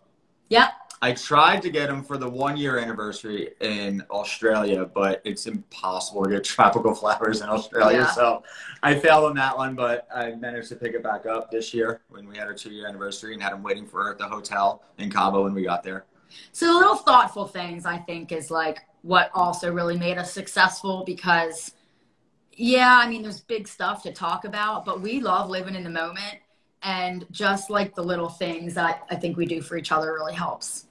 [0.50, 0.70] Yep.
[1.02, 6.24] I tried to get them for the one year anniversary in Australia, but it's impossible
[6.24, 8.00] to get tropical flowers in Australia.
[8.00, 8.12] Yeah.
[8.12, 8.44] So
[8.82, 12.02] I failed on that one, but I managed to pick it back up this year
[12.10, 14.28] when we had our two year anniversary and had them waiting for her at the
[14.28, 16.06] hotel in Cabo when we got there.
[16.52, 21.04] So the little thoughtful things I think is like what also really made us successful
[21.06, 21.74] because
[22.54, 25.92] yeah, I mean there's big stuff to talk about, but we love living in the
[25.92, 26.40] moment
[26.82, 30.34] and just like the little things that I think we do for each other really
[30.34, 30.87] helps.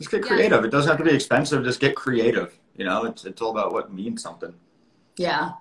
[0.00, 0.28] Just get Yeah.
[0.28, 0.64] creative.
[0.64, 1.62] It doesn't have to be expensive.
[1.62, 2.58] Just get creative.
[2.74, 4.54] You know, it's, it's all about what means something.
[5.16, 5.52] Yeah.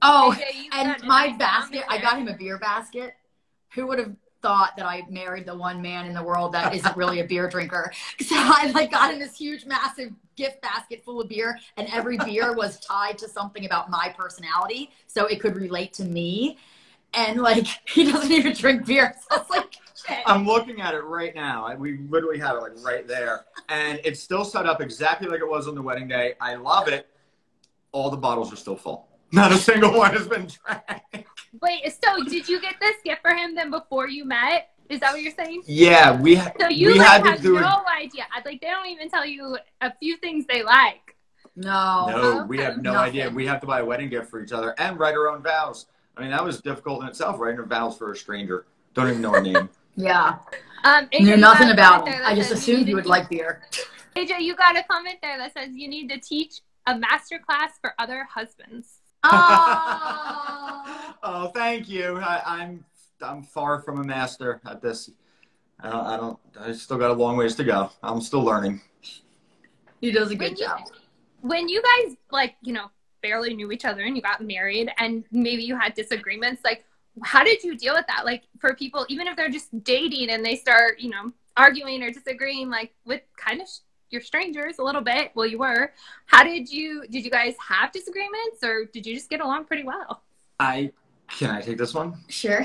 [0.00, 3.14] Oh, oh AJ, and my basket, I got him a beer basket.
[3.74, 6.96] Who would have thought that I married the one man in the world that isn't
[6.96, 7.92] really a beer drinker?
[8.20, 12.16] So I like got him this huge, massive gift basket full of beer, and every
[12.16, 16.56] beer was tied to something about my personality, so it could relate to me.
[17.12, 19.80] And like he doesn't even drink beer, so it's like shit.
[20.26, 21.74] I'm looking at it right now.
[21.76, 25.48] We literally have it like right there, and it's still set up exactly like it
[25.48, 26.34] was on the wedding day.
[26.40, 27.08] I love it.
[27.92, 29.08] All the bottles are still full.
[29.32, 31.26] Not a single one has been drank.
[31.60, 34.70] Wait, so did you get this gift for him then before you met?
[34.88, 35.62] Is that what you're saying?
[35.66, 38.02] Yeah, we ha- So you we like had to have do no it.
[38.02, 38.26] idea.
[38.34, 41.16] I'd like they don't even tell you a few things they like.
[41.54, 42.06] No.
[42.08, 43.08] No, we have no Nothing.
[43.10, 43.30] idea.
[43.30, 45.86] We have to buy a wedding gift for each other and write our own vows.
[46.16, 48.66] I mean, that was difficult in itself, writing her vows for a stranger.
[48.94, 49.68] Don't even know her name.
[50.02, 50.38] Yeah.
[50.84, 52.22] Um, AJ, Knew you nothing got about comment him.
[52.24, 53.62] I just assumed you would teach- like beer.
[54.16, 57.72] AJ, you got a comment there that says you need to teach a master class
[57.80, 59.00] for other husbands.
[59.22, 61.14] Oh.
[61.22, 62.16] oh, thank you.
[62.18, 62.84] I, I'm
[63.22, 65.10] I'm far from a master at this.
[65.80, 66.38] I don't, I don't.
[66.58, 67.90] I still got a long ways to go.
[68.02, 68.80] I'm still learning.
[70.00, 70.80] he does a When good you, job.
[71.42, 72.86] when you guys like, you know,
[73.22, 76.84] barely knew each other and you got married and maybe you had disagreements, like
[77.24, 78.24] how did you deal with that?
[78.24, 82.10] Like for people, even if they're just dating and they start, you know, arguing or
[82.10, 85.30] disagreeing, like with kind of sh- your strangers a little bit.
[85.34, 85.92] Well, you were.
[86.26, 87.04] How did you?
[87.10, 90.22] Did you guys have disagreements or did you just get along pretty well?
[90.58, 90.92] I
[91.28, 92.64] can I take this one Sure.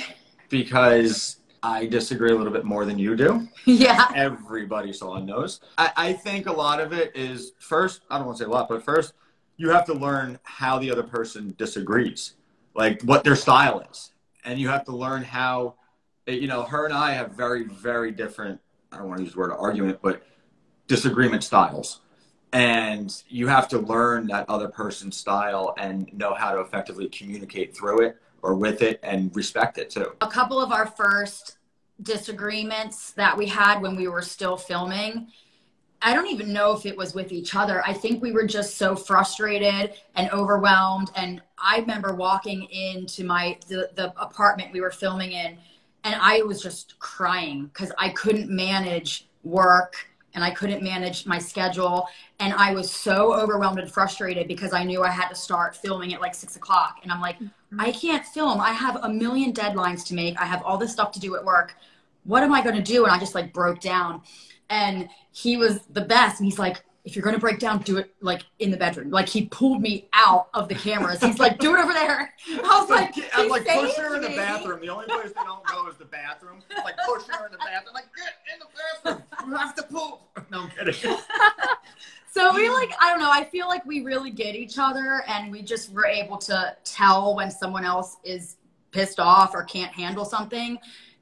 [0.49, 3.47] because I disagree a little bit more than you do.
[3.65, 4.11] Yeah.
[4.15, 5.59] Everybody saw and knows.
[5.77, 8.01] I, I think a lot of it is first.
[8.09, 9.13] I don't want to say a lot, but first
[9.57, 12.33] you have to learn how the other person disagrees,
[12.75, 14.11] like what their style is,
[14.45, 15.75] and you have to learn how.
[16.27, 18.59] You know, her and I have very, very different.
[18.91, 20.23] I don't want to use the word argument, but
[20.87, 21.99] disagreement styles.
[22.51, 27.75] And you have to learn that other person's style and know how to effectively communicate
[27.77, 30.13] through it or with it and respect it too.
[30.21, 31.57] a couple of our first
[32.01, 35.27] disagreements that we had when we were still filming
[36.01, 38.77] i don't even know if it was with each other i think we were just
[38.77, 44.91] so frustrated and overwhelmed and i remember walking into my the, the apartment we were
[44.91, 45.57] filming in
[46.03, 51.39] and i was just crying because i couldn't manage work and i couldn't manage my
[51.39, 52.07] schedule
[52.39, 56.13] and i was so overwhelmed and frustrated because i knew i had to start filming
[56.13, 57.47] at like six o'clock and i'm like mm-hmm.
[57.79, 58.61] I can't film.
[58.61, 60.39] I have a million deadlines to make.
[60.39, 61.75] I have all this stuff to do at work.
[62.23, 63.03] What am I going to do?
[63.03, 64.21] And I just like broke down.
[64.69, 66.39] And he was the best.
[66.39, 69.11] And he's like, if you're going to break down, do it like in the bedroom.
[69.11, 71.21] Like he pulled me out of the cameras.
[71.21, 72.33] He's like, do it over there.
[72.49, 74.81] I was like, I'm like push her in the bathroom.
[74.81, 76.63] The only place they don't go is the bathroom.
[76.83, 77.93] Like push her in the bathroom.
[77.93, 79.49] Like get in the bathroom.
[79.51, 80.21] You have to poop.
[80.51, 81.17] No, I'm kidding.
[82.35, 85.49] So we like, I don't know, I feel like we really get each other and
[85.49, 88.57] we just were able to tell when someone else is
[88.91, 90.77] pissed off or can't handle something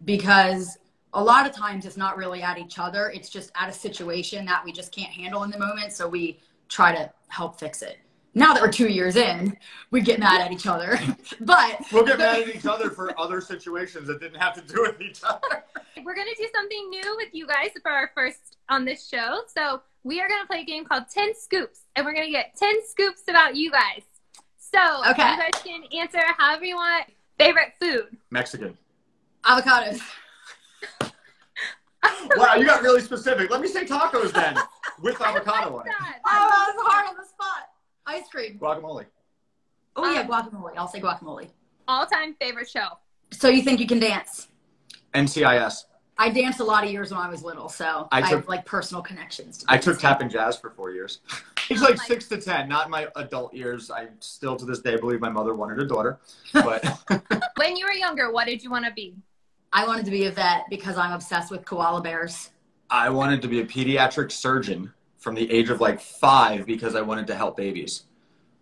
[0.06, 0.80] because
[1.14, 3.10] a lot of times it's not really at each other.
[3.12, 5.94] It's just at a situation that we just can't handle in the moment.
[5.94, 7.98] So we try to help fix it.
[8.36, 9.56] Now that we're two years in,
[9.92, 10.98] we get mad at each other.
[11.42, 14.82] but We'll get mad at each other for other situations that didn't have to do
[14.82, 15.64] with each other.
[16.04, 19.42] We're gonna do something new with you guys for our first on this show.
[19.56, 22.76] So we are gonna play a game called Ten Scoops, and we're gonna get ten
[22.88, 24.02] scoops about you guys.
[24.58, 24.80] So
[25.12, 25.30] Okay.
[25.32, 27.06] you guys can answer however you want.
[27.38, 28.18] Favorite food?
[28.32, 28.76] Mexican.
[29.44, 30.02] avocados.
[32.36, 33.50] Wow, you got really specific.
[33.50, 34.58] Let me say tacos then,
[35.02, 35.92] with avocado on it.
[36.00, 36.20] That.
[36.26, 37.70] Oh, that was hard on the spot.
[38.06, 38.58] Ice cream.
[38.60, 39.06] Guacamole.
[39.96, 40.76] Oh, yeah, Um, guacamole.
[40.78, 41.50] I'll say guacamole.
[41.88, 42.88] All-time favorite show.
[43.32, 44.48] So you think you can dance?
[45.14, 45.86] NCIS.
[46.18, 48.66] I danced a lot of years when I was little, so I I, have like
[48.66, 49.60] personal connections.
[49.60, 51.20] To I took tap and jazz for four years.
[51.70, 53.90] It's Oh like my- six to ten, not in my adult years.
[53.90, 56.20] I still to this day believe my mother wanted a daughter,
[56.52, 56.84] but
[57.56, 59.16] When you were younger, what did you want to be?
[59.76, 62.52] I wanted to be a vet because I'm obsessed with koala bears.
[62.92, 67.02] I wanted to be a pediatric surgeon from the age of like five because I
[67.02, 68.04] wanted to help babies.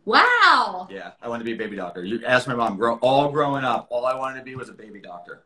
[0.06, 0.88] Wow.
[0.90, 2.06] Yeah, I wanted to be a baby doctor.
[2.06, 2.78] You ask my mom.
[2.78, 5.44] Grow, all growing up, all I wanted to be was a baby doctor.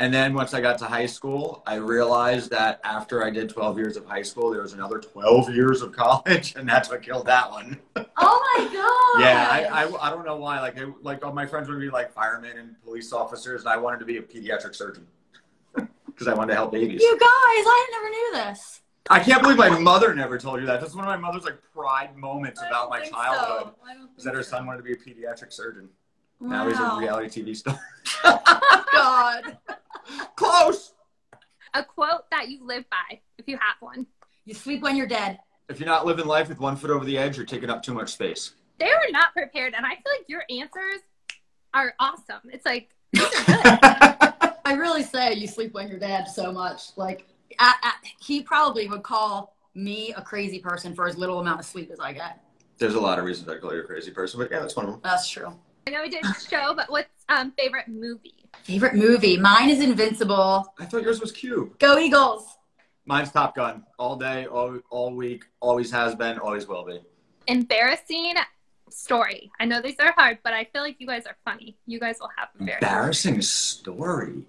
[0.00, 3.78] And then once I got to high school, I realized that after I did 12
[3.78, 7.26] years of high school, there was another 12 years of college, and that's what killed
[7.26, 7.78] that one.
[8.20, 9.22] Oh my god.
[9.22, 10.60] Yeah, I, I, I don't know why.
[10.60, 14.00] Like, like all my friends would be like firemen and police officers, and I wanted
[14.00, 15.06] to be a pediatric surgeon
[16.06, 17.00] because I wanted to help babies.
[17.00, 18.80] You guys, I never knew this.
[19.08, 20.80] I can't believe my mother never told you that.
[20.80, 23.74] That's one of my mother's like pride moments I about my childhood.
[23.84, 24.08] so.
[24.16, 24.50] Is that her so.
[24.50, 25.88] son wanted to be a pediatric surgeon.
[26.40, 26.48] Wow.
[26.48, 27.78] Now he's a reality TV star.
[28.24, 29.58] Oh god.
[30.36, 30.94] Close.
[31.74, 34.06] A quote that you live by, if you have one.
[34.44, 35.38] You sleep when you're dead.
[35.68, 37.92] If you're not living life with one foot over the edge, you're taking up too
[37.92, 38.52] much space.
[38.78, 41.02] They were not prepared, and I feel like your answers
[41.74, 42.50] are awesome.
[42.50, 43.78] It's like these are good.
[44.64, 46.96] I really say you sleep when you're dead so much.
[46.96, 47.26] Like,
[47.58, 51.66] I, I, he probably would call me a crazy person for as little amount of
[51.66, 52.40] sleep as I get.
[52.78, 54.86] There's a lot of reasons I call you a crazy person, but yeah, that's one
[54.86, 55.00] of them.
[55.02, 55.52] That's true.
[55.86, 58.34] I know we did show, but what's um favorite movie?
[58.62, 59.36] Favorite movie?
[59.36, 60.72] Mine is Invincible.
[60.78, 61.78] I thought yours was Cube.
[61.78, 62.56] Go Eagles.
[63.06, 63.84] Mine's Top Gun.
[63.98, 67.00] All day, all, all week, always has been, always will be.
[67.46, 68.34] Embarrassing
[68.90, 69.50] story.
[69.58, 71.76] I know these are hard, but I feel like you guys are funny.
[71.86, 72.88] You guys will have embarrassing.
[72.88, 74.42] Embarrassing story.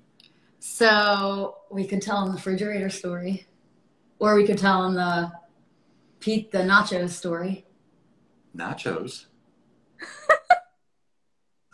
[0.59, 3.47] So we could tell him the refrigerator story,
[4.19, 5.31] or we could tell him the
[6.19, 7.65] Pete the nachos story.
[8.55, 9.25] Nachos.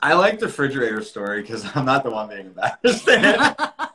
[0.06, 3.10] I like the refrigerator story because I'm not the one being embarrassed.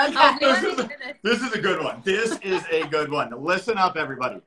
[0.00, 0.38] Okay.
[0.40, 0.88] This is a-
[1.24, 2.00] this is a good one.
[2.04, 3.32] This is a good one.
[3.42, 4.40] Listen up, everybody.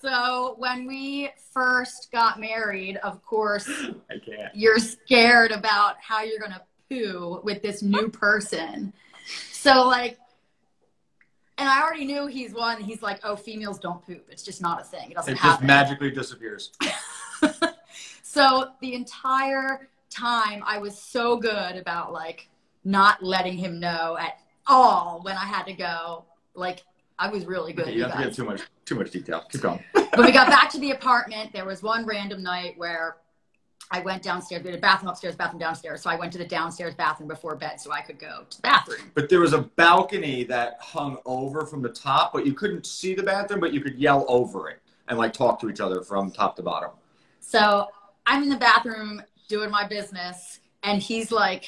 [0.00, 3.68] So when we first got married, of course,
[4.10, 4.54] I can't.
[4.54, 8.94] you're scared about how you're gonna poo with this new person.
[9.52, 10.18] So like,
[11.58, 12.80] and I already knew he's one.
[12.82, 14.26] He's like, oh, females don't poop.
[14.30, 15.10] It's just not a thing.
[15.10, 16.72] It doesn't It just magically disappears.
[18.34, 22.48] So the entire time I was so good about like
[22.84, 26.24] not letting him know at all when I had to go.
[26.54, 26.82] Like
[27.18, 27.86] I was really good.
[27.88, 29.44] you you have to give too much too much detail.
[29.50, 29.84] Keep going.
[29.92, 33.16] when we got back to the apartment, there was one random night where
[33.90, 34.62] I went downstairs.
[34.64, 36.02] We had a bathroom upstairs, bathroom downstairs.
[36.02, 38.62] So I went to the downstairs bathroom before bed so I could go to the
[38.62, 39.12] bathroom.
[39.14, 43.14] But there was a balcony that hung over from the top, but you couldn't see
[43.14, 46.30] the bathroom, but you could yell over it and like talk to each other from
[46.30, 46.90] top to bottom.
[47.40, 47.88] So
[48.26, 51.66] I'm in the bathroom doing my business, and he's like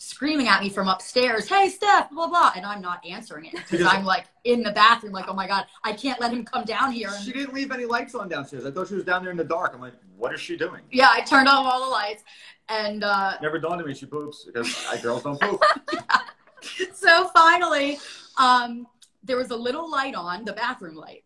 [0.00, 3.82] screaming at me from upstairs, "Hey, Steph!" Blah blah, and I'm not answering it because
[3.86, 6.92] I'm like in the bathroom, like, "Oh my god, I can't let him come down
[6.92, 8.64] here." She didn't leave any lights on downstairs.
[8.64, 9.72] I thought she was down there in the dark.
[9.74, 10.82] I'm like, what is she doing?
[10.90, 12.22] yeah, I turned off all the lights,
[12.68, 15.62] and uh, Never dawned on me she poops because I girls don't poop.
[16.94, 17.98] so finally,
[18.36, 18.86] um,
[19.22, 21.24] there was a little light on, the bathroom light.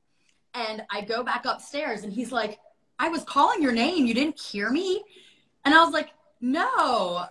[0.54, 2.58] And I go back upstairs and he's like,
[3.02, 4.06] I was calling your name.
[4.06, 5.02] You didn't hear me?
[5.64, 6.10] And I was like,
[6.40, 7.24] no.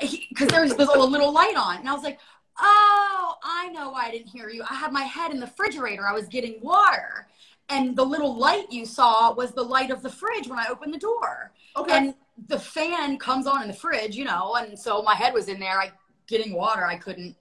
[0.00, 1.78] Because there was, was a little light on.
[1.78, 2.20] And I was like,
[2.60, 4.62] oh, I know why I didn't hear you.
[4.62, 6.06] I had my head in the refrigerator.
[6.06, 7.26] I was getting water.
[7.68, 10.94] And the little light you saw was the light of the fridge when I opened
[10.94, 11.50] the door.
[11.76, 11.96] Okay.
[11.96, 12.14] And
[12.46, 15.58] the fan comes on in the fridge, you know, and so my head was in
[15.58, 15.90] there, I
[16.28, 16.86] getting water.
[16.86, 17.36] I couldn't,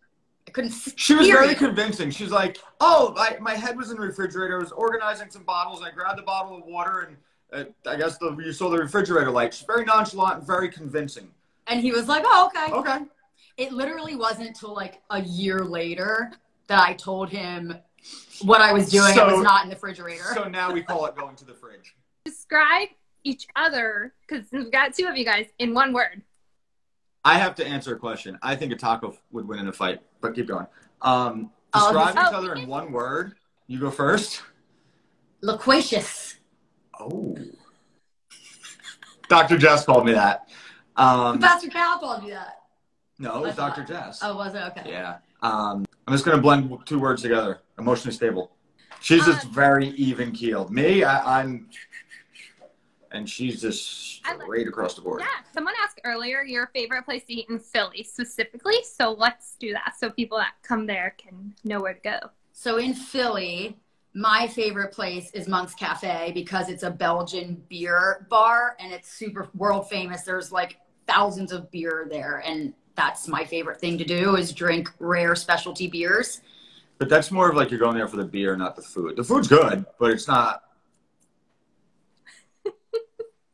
[0.47, 0.73] I couldn't.
[0.95, 2.11] She was very convincing.
[2.11, 4.57] She's like, "Oh, I, my head was in the refrigerator.
[4.57, 5.81] I was organizing some bottles.
[5.81, 7.17] I grabbed a bottle of water, and
[7.53, 11.29] I guess the, you saw the refrigerator light." She's very nonchalant and very convincing.
[11.67, 13.05] And he was like, "Oh, okay." Okay.
[13.57, 16.31] It literally wasn't until like a year later
[16.67, 17.73] that I told him
[18.43, 19.13] what I was doing.
[19.13, 20.23] So- it was not in the refrigerator.
[20.33, 21.95] So now we call it going to the fridge.
[22.25, 22.87] Describe
[23.23, 26.21] each other because we've got two of you guys in one word.
[27.23, 28.39] I have to answer a question.
[28.41, 30.65] I think a taco would win in a fight, but keep going.
[31.01, 33.35] Um, Oh, describe this- each other in one word.
[33.67, 34.41] You go first.
[35.41, 36.35] Loquacious.
[37.01, 37.35] Oh.
[39.27, 39.57] Dr.
[39.57, 40.47] Jess called me that.
[40.95, 42.63] Um, Pastor Cal called you that.
[43.17, 43.87] no, it was I thought- Dr.
[43.93, 44.19] Jess.
[44.21, 44.89] Oh, was it okay?
[44.91, 45.17] Yeah.
[45.41, 47.61] Um, I'm just going to blend two words together.
[47.79, 48.51] Emotionally stable.
[48.99, 50.69] She's just Uh, very even keeled.
[50.71, 51.69] Me, I, I'm,
[53.11, 55.21] and she's just I like- straight across the board.
[55.21, 58.83] Yeah, someone asked earlier your favorite place to eat in Philly specifically.
[58.83, 62.19] So let's do that so people that come there can know where to go.
[62.53, 63.77] So in Philly,
[64.13, 69.49] my favorite place is Monk's Cafe because it's a Belgian beer bar and it's super
[69.55, 70.23] world famous.
[70.23, 74.91] There's like thousands of beer there and that's my favorite thing to do is drink
[74.99, 76.41] rare specialty beers.
[76.97, 79.15] But that's more of like you're going there for the beer, not the food.
[79.15, 80.63] The food's good, but it's not.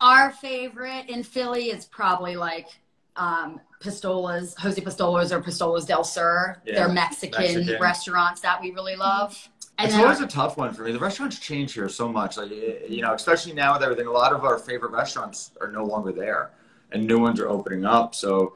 [0.02, 2.68] Our favorite in Philly is probably like
[3.16, 6.62] um, Pistolas, Jose Pistolas or Pistolas del Sur.
[6.66, 7.82] Yeah, They're Mexican, Mexican.
[7.82, 9.50] restaurants that we really love.
[9.78, 10.92] And it's then always a tough one for me.
[10.92, 12.38] The restaurants change here so much.
[12.38, 15.52] Like eh, eh, you know, especially now with everything, a lot of our favorite restaurants
[15.62, 16.52] are no longer there,
[16.92, 18.16] and new ones are opening up.
[18.16, 18.56] So,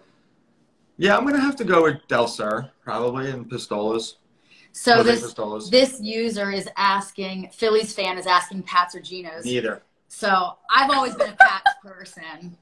[0.98, 4.16] yeah, I'm gonna have to go with Del Sur probably and Pistolas.
[4.72, 5.70] so Jose this Pistolas.
[5.70, 9.46] this user is asking Philly's fan is asking Pats or Geno's.
[9.46, 9.84] Neither.
[10.08, 12.58] So I've always been a Pats person.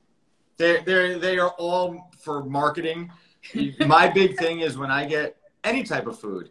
[0.58, 3.10] They they they are all for marketing.
[3.88, 6.50] My big thing is when I get any type of food,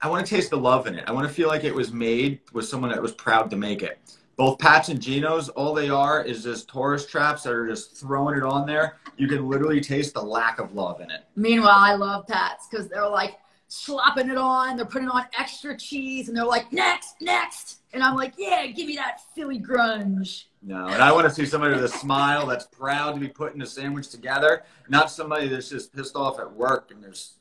[0.00, 1.04] I want to taste the love in it.
[1.08, 3.82] I want to feel like it was made with someone that was proud to make
[3.82, 3.98] it.
[4.36, 8.36] Both Pat's and Geno's, all they are is just tourist traps that are just throwing
[8.36, 8.98] it on there.
[9.16, 11.24] You can literally taste the lack of love in it.
[11.34, 14.76] Meanwhile, I love Pats because they're like slopping it on.
[14.76, 17.80] They're putting on extra cheese and they're like, next, next.
[17.92, 20.44] And I'm like, yeah, give me that Philly grunge.
[20.62, 23.60] No, and I want to see somebody with a smile that's proud to be putting
[23.62, 27.34] a sandwich together, not somebody that's just pissed off at work and there's.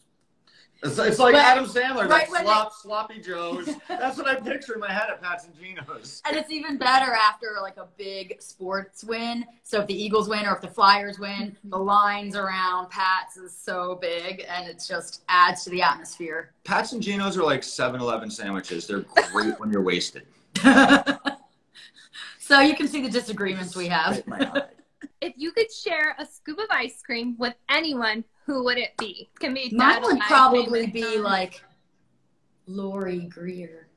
[0.83, 3.69] It's, it's like But- Adam Sandler, right like when slop, sloppy joes.
[3.87, 6.21] That's what I picture in my head at Pat's and Geno's.
[6.25, 9.45] And it's even better after like a big sports win.
[9.63, 11.69] So if the Eagles win or if the Flyers win, mm-hmm.
[11.69, 16.51] the lines around Pats is so big and it just adds to the atmosphere.
[16.63, 18.85] Pat's and Geno's are like 7-Eleven sandwiches.
[18.85, 20.27] They're great when you're wasted.
[22.39, 24.11] so you can see the disagreements we have.
[24.11, 24.63] Right, my eye.
[25.21, 29.29] If you could share a scoop of ice cream with anyone, who would it be?
[29.39, 31.61] Can be Mine would probably be like
[32.65, 33.89] Lori Greer.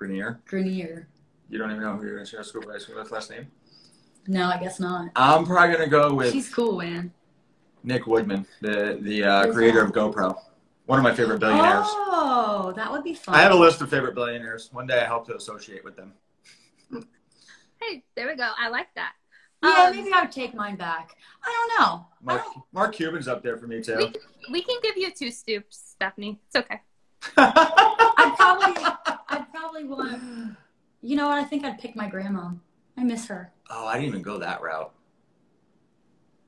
[0.00, 0.38] Greiner.
[0.48, 1.06] Greiner.
[1.50, 3.48] You don't even know who you're gonna share a scoop of ice with last name?
[4.28, 5.10] No, I guess not.
[5.16, 7.12] I'm probably gonna go with She's cool, man.
[7.82, 9.98] Nick Woodman, the the uh, creator that?
[9.98, 10.38] of GoPro.
[10.86, 11.86] One of my favorite billionaires.
[11.88, 13.34] Oh, that would be fun.
[13.34, 14.70] I have a list of favorite billionaires.
[14.72, 16.14] One day I hope to associate with them.
[17.80, 18.50] Hey, there we go.
[18.58, 19.12] I like that.
[19.62, 21.16] Yeah, Um, maybe I would take mine back.
[21.44, 22.06] I don't know.
[22.22, 23.96] Mark, don't- Mark Cuban's up there for me too.
[23.96, 24.12] We,
[24.52, 26.38] we can give you two stoops, Stephanie.
[26.46, 26.80] It's okay.
[27.36, 28.82] I'd probably,
[29.28, 30.56] I'd probably want.
[31.02, 31.38] You know what?
[31.38, 32.50] I think I'd pick my grandma.
[32.96, 33.52] I miss her.
[33.70, 34.92] Oh, I didn't even go that route.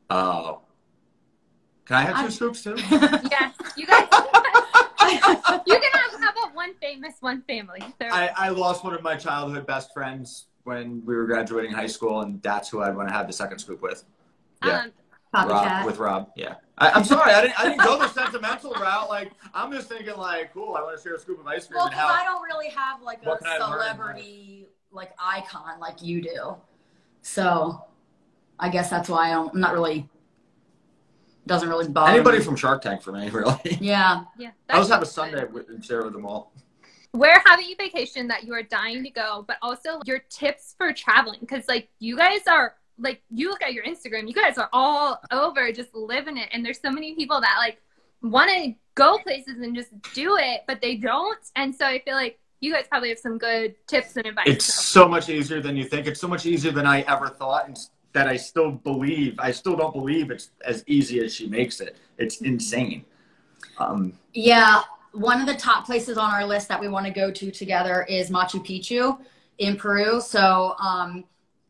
[0.08, 0.60] Oh.
[1.86, 2.76] Can I have 2 I'm- scoops too?
[2.78, 4.06] Yes, you guys.
[5.66, 7.82] you can have how about one famous, one family.
[7.98, 11.86] There- I, I lost one of my childhood best friends when we were graduating high
[11.86, 14.04] school, and that's who I'd want to have the second scoop with.
[14.64, 14.86] Yeah,
[15.34, 15.86] um, Rob, Copycat.
[15.86, 16.30] with Rob.
[16.36, 16.54] Yeah.
[16.78, 19.08] I, I'm sorry, I didn't, I didn't go the sentimental route.
[19.08, 21.76] Like, I'm just thinking, like, cool, I want to share a scoop of ice cream
[21.76, 25.78] well, because I don't really have like a can I learn in celebrity like icon
[25.78, 26.56] like you do.
[27.22, 27.84] So,
[28.58, 30.08] I guess that's why I don't, I'm not really.
[31.46, 32.44] Doesn't really bother Anybody me.
[32.44, 33.78] from Shark Tank for me, really.
[33.80, 34.24] Yeah.
[34.38, 34.50] yeah.
[34.68, 36.52] I'll just have a that's Sunday with, and share with them all.
[37.12, 40.92] Where have you vacation that you are dying to go, but also your tips for
[40.92, 41.40] traveling?
[41.40, 45.20] Because like you guys are like you look at your Instagram, you guys are all
[45.30, 47.80] over just living it, and there's so many people that like
[48.22, 51.40] want to go places and just do it, but they don't.
[51.56, 54.46] And so I feel like you guys probably have some good tips and advice.
[54.46, 56.06] It's so much easier than you think.
[56.06, 57.78] It's so much easier than I ever thought, and
[58.12, 59.38] that I still believe.
[59.38, 61.96] I still don't believe it's as easy as she makes it.
[62.18, 63.04] It's insane.
[63.78, 64.82] Um, Yeah,
[65.12, 68.04] one of the top places on our list that we want to go to together
[68.08, 69.18] is Machu Picchu
[69.58, 70.20] in Peru.
[70.20, 71.24] So um,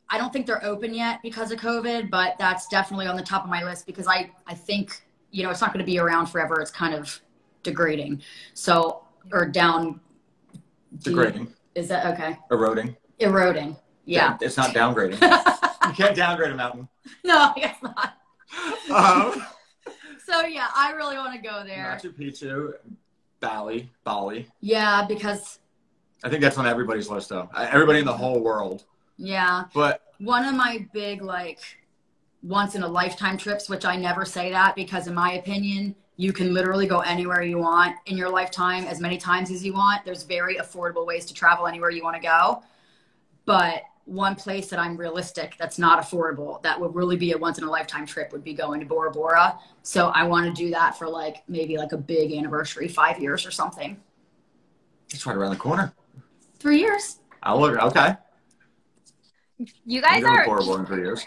[0.09, 3.45] I don't think they're open yet because of COVID, but that's definitely on the top
[3.45, 6.27] of my list because I, I think, you know, it's not going to be around
[6.27, 6.61] forever.
[6.61, 7.21] It's kind of
[7.63, 8.23] degrading.
[8.55, 10.01] So, or down.
[11.03, 12.37] degrading, Is that okay?
[12.51, 12.97] eroding.
[13.19, 13.77] Eroding.
[14.05, 14.37] Yeah.
[14.41, 15.21] It's not downgrading.
[15.87, 16.89] you can't downgrade a mountain.
[17.25, 18.15] no, I guess not.
[18.91, 19.47] Um,
[20.31, 21.99] So, yeah, I really want to go there.
[22.01, 22.75] Machu Picchu,
[23.41, 24.47] Bali, Bali.
[24.61, 25.59] Yeah, because,
[26.23, 27.49] I think that's on everybody's list, though.
[27.55, 28.85] Uh, Everybody in the whole world.
[29.17, 29.65] yeah.
[29.75, 31.61] But one of my big like
[32.43, 36.33] once in a lifetime trips which i never say that because in my opinion you
[36.33, 40.03] can literally go anywhere you want in your lifetime as many times as you want
[40.07, 42.63] there's very affordable ways to travel anywhere you want to go
[43.45, 47.59] but one place that i'm realistic that's not affordable that would really be a once
[47.59, 50.71] in a lifetime trip would be going to bora bora so i want to do
[50.71, 53.97] that for like maybe like a big anniversary five years or something
[55.13, 55.93] it's right around the corner.
[56.59, 57.79] three years I'll look.
[57.83, 58.17] Okay.
[59.85, 61.27] you guys are Bora Bora in three years.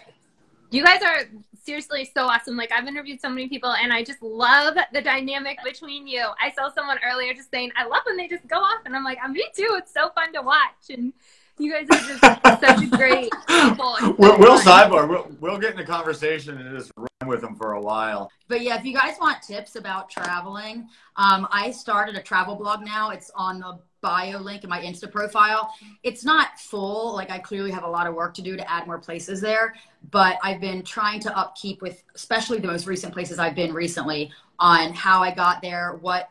[0.71, 1.25] you guys are
[1.63, 2.57] seriously so awesome.
[2.57, 6.25] Like I've interviewed so many people and I just love the dynamic between you.
[6.41, 9.03] I saw someone earlier just saying, I love when they just go off and I'm
[9.03, 9.69] like, I'm me too.
[9.71, 10.89] It's so fun to watch.
[10.89, 11.13] And
[11.57, 13.31] you guys are just such a great
[14.17, 15.07] We'll, we'll sidebar.
[15.07, 18.29] We'll, we'll get in a conversation and just run with them for a while.
[18.47, 22.83] But yeah, if you guys want tips about traveling, um, I started a travel blog
[22.83, 23.11] now.
[23.11, 25.73] It's on the bio link in my Insta profile.
[26.03, 27.13] It's not full.
[27.13, 29.75] Like I clearly have a lot of work to do to add more places there.
[30.11, 34.31] But I've been trying to upkeep with, especially the most recent places I've been recently,
[34.59, 36.29] on how I got there, what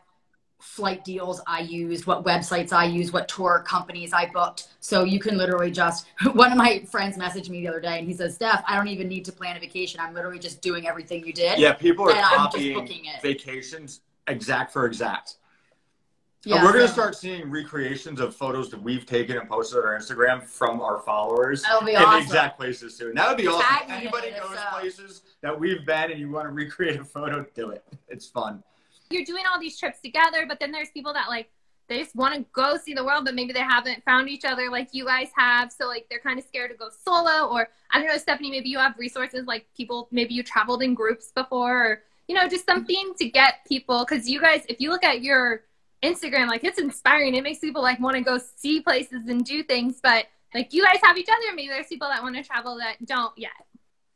[0.63, 4.69] flight deals I used, what websites I used, what tour companies I booked.
[4.79, 8.07] So you can literally just, one of my friends messaged me the other day and
[8.07, 9.99] he says, Steph, I don't even need to plan a vacation.
[9.99, 11.59] I'm literally just doing everything you did.
[11.59, 13.21] Yeah, people are And copying booking it.
[13.21, 15.35] vacations exact for exact.
[16.45, 19.47] Yeah, and we're going to so- start seeing recreations of photos that we've taken and
[19.49, 22.19] posted on our Instagram from our followers That'll be in awesome.
[22.19, 23.15] the exact places soon.
[23.15, 23.91] That would be awesome.
[23.91, 24.79] Anybody goes so.
[24.79, 27.83] places that we've been and you want to recreate a photo, do it.
[28.09, 28.61] It's fun.
[29.13, 31.49] You're doing all these trips together, but then there's people that like
[31.87, 34.69] they just want to go see the world, but maybe they haven't found each other
[34.69, 35.71] like you guys have.
[35.71, 38.69] So like they're kind of scared to go solo, or I don't know, Stephanie, maybe
[38.69, 42.65] you have resources like people, maybe you traveled in groups before, or you know, just
[42.65, 44.05] something to get people.
[44.07, 45.63] Because you guys, if you look at your
[46.03, 47.35] Instagram, like it's inspiring.
[47.35, 49.99] It makes people like want to go see places and do things.
[50.01, 51.55] But like you guys have each other.
[51.55, 53.51] Maybe there's people that want to travel that don't yet.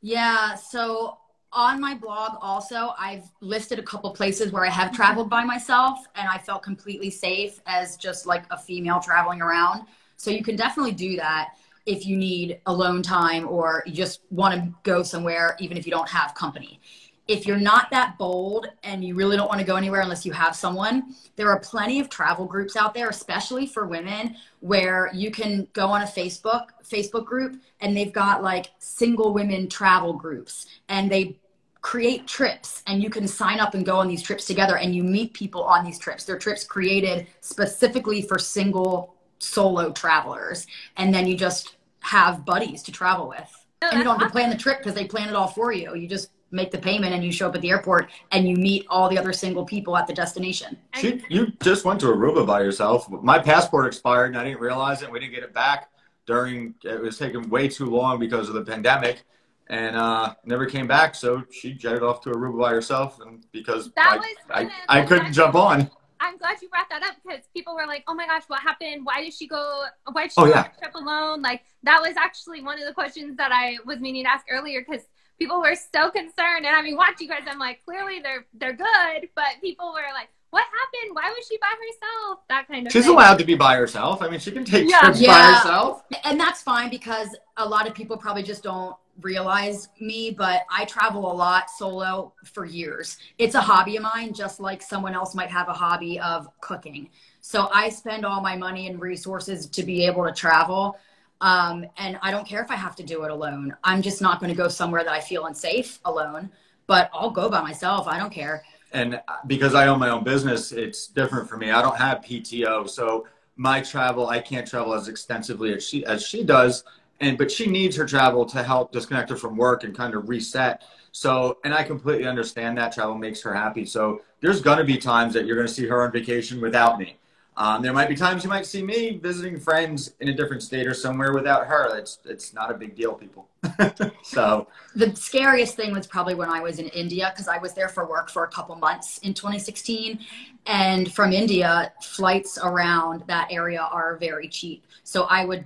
[0.01, 0.55] Yeah.
[0.55, 1.17] So
[1.53, 5.99] on my blog, also, I've listed a couple places where I have traveled by myself
[6.15, 9.87] and I felt completely safe as just like a female traveling around.
[10.17, 11.53] So you can definitely do that
[11.85, 15.91] if you need alone time or you just want to go somewhere, even if you
[15.91, 16.81] don't have company.
[17.27, 20.31] If you're not that bold and you really don't want to go anywhere unless you
[20.31, 25.29] have someone, there are plenty of travel groups out there, especially for women, where you
[25.29, 30.67] can go on a Facebook Facebook group and they've got like single women travel groups
[30.87, 31.37] and they
[31.81, 35.03] create trips and you can sign up and go on these trips together and you
[35.03, 36.23] meet people on these trips.
[36.23, 40.67] They're trips created specifically for single solo travelers,
[40.97, 44.31] and then you just have buddies to travel with, No, and you don't have to
[44.31, 45.95] plan the trip because they plan it all for you.
[45.95, 48.85] You just make the payment and you show up at the airport and you meet
[48.89, 50.77] all the other single people at the destination.
[50.95, 53.09] She, you just went to Aruba by yourself.
[53.09, 55.11] My passport expired and I didn't realize it.
[55.11, 55.89] We didn't get it back
[56.25, 56.75] during.
[56.83, 59.23] It was taking way too long because of the pandemic,
[59.67, 61.15] and uh, never came back.
[61.15, 65.05] So she jetted off to Aruba by herself, and because That I, was I, I
[65.05, 65.89] couldn't jump on.
[66.19, 69.05] I'm glad you brought that up because people were like, "Oh my gosh, what happened?
[69.05, 69.83] Why did she go?
[70.11, 70.59] Why did she Oh, go yeah.
[70.61, 73.99] on a trip alone?" Like that was actually one of the questions that I was
[73.99, 75.03] meaning to ask earlier because
[75.39, 76.65] people were so concerned.
[76.65, 77.41] And I mean, watch you guys.
[77.47, 81.15] I'm like, clearly they're they're good, but people were like, "What happened?
[81.15, 82.93] Why was she by herself?" That kind of.
[82.93, 83.13] She's thing.
[83.13, 84.21] allowed to be by herself.
[84.21, 84.99] I mean, she can take Yeah.
[85.01, 86.03] trips by herself.
[86.23, 90.85] And that's fine because a lot of people probably just don't realize me, but I
[90.85, 93.17] travel a lot solo for years.
[93.39, 97.09] It's a hobby of mine, just like someone else might have a hobby of cooking.
[97.41, 100.99] So I spend all my money and resources to be able to travel.
[101.41, 103.75] Um, and I don't care if I have to do it alone.
[103.83, 106.49] I'm just not going to go somewhere that I feel unsafe alone,
[106.87, 108.07] but I'll go by myself.
[108.07, 108.63] I don't care.
[108.93, 111.71] and because I own my own business, it's different for me.
[111.71, 113.27] I don't have PTO, so
[113.57, 116.83] my travel I can't travel as extensively as she as she does,
[117.19, 120.29] and but she needs her travel to help disconnect her from work and kind of
[120.29, 120.83] reset.
[121.11, 123.85] So, and I completely understand that travel makes her happy.
[123.85, 126.99] So, there's going to be times that you're going to see her on vacation without
[126.99, 127.17] me.
[127.57, 130.85] Um, there might be times you might see me visiting friends in a different state
[130.85, 131.97] or somewhere without her.
[131.97, 133.49] It's it's not a big deal, people.
[134.23, 137.89] so, the scariest thing was probably when I was in India because I was there
[137.89, 140.19] for work for a couple months in 2016.
[140.67, 144.85] And from India, flights around that area are very cheap.
[145.03, 145.65] So I would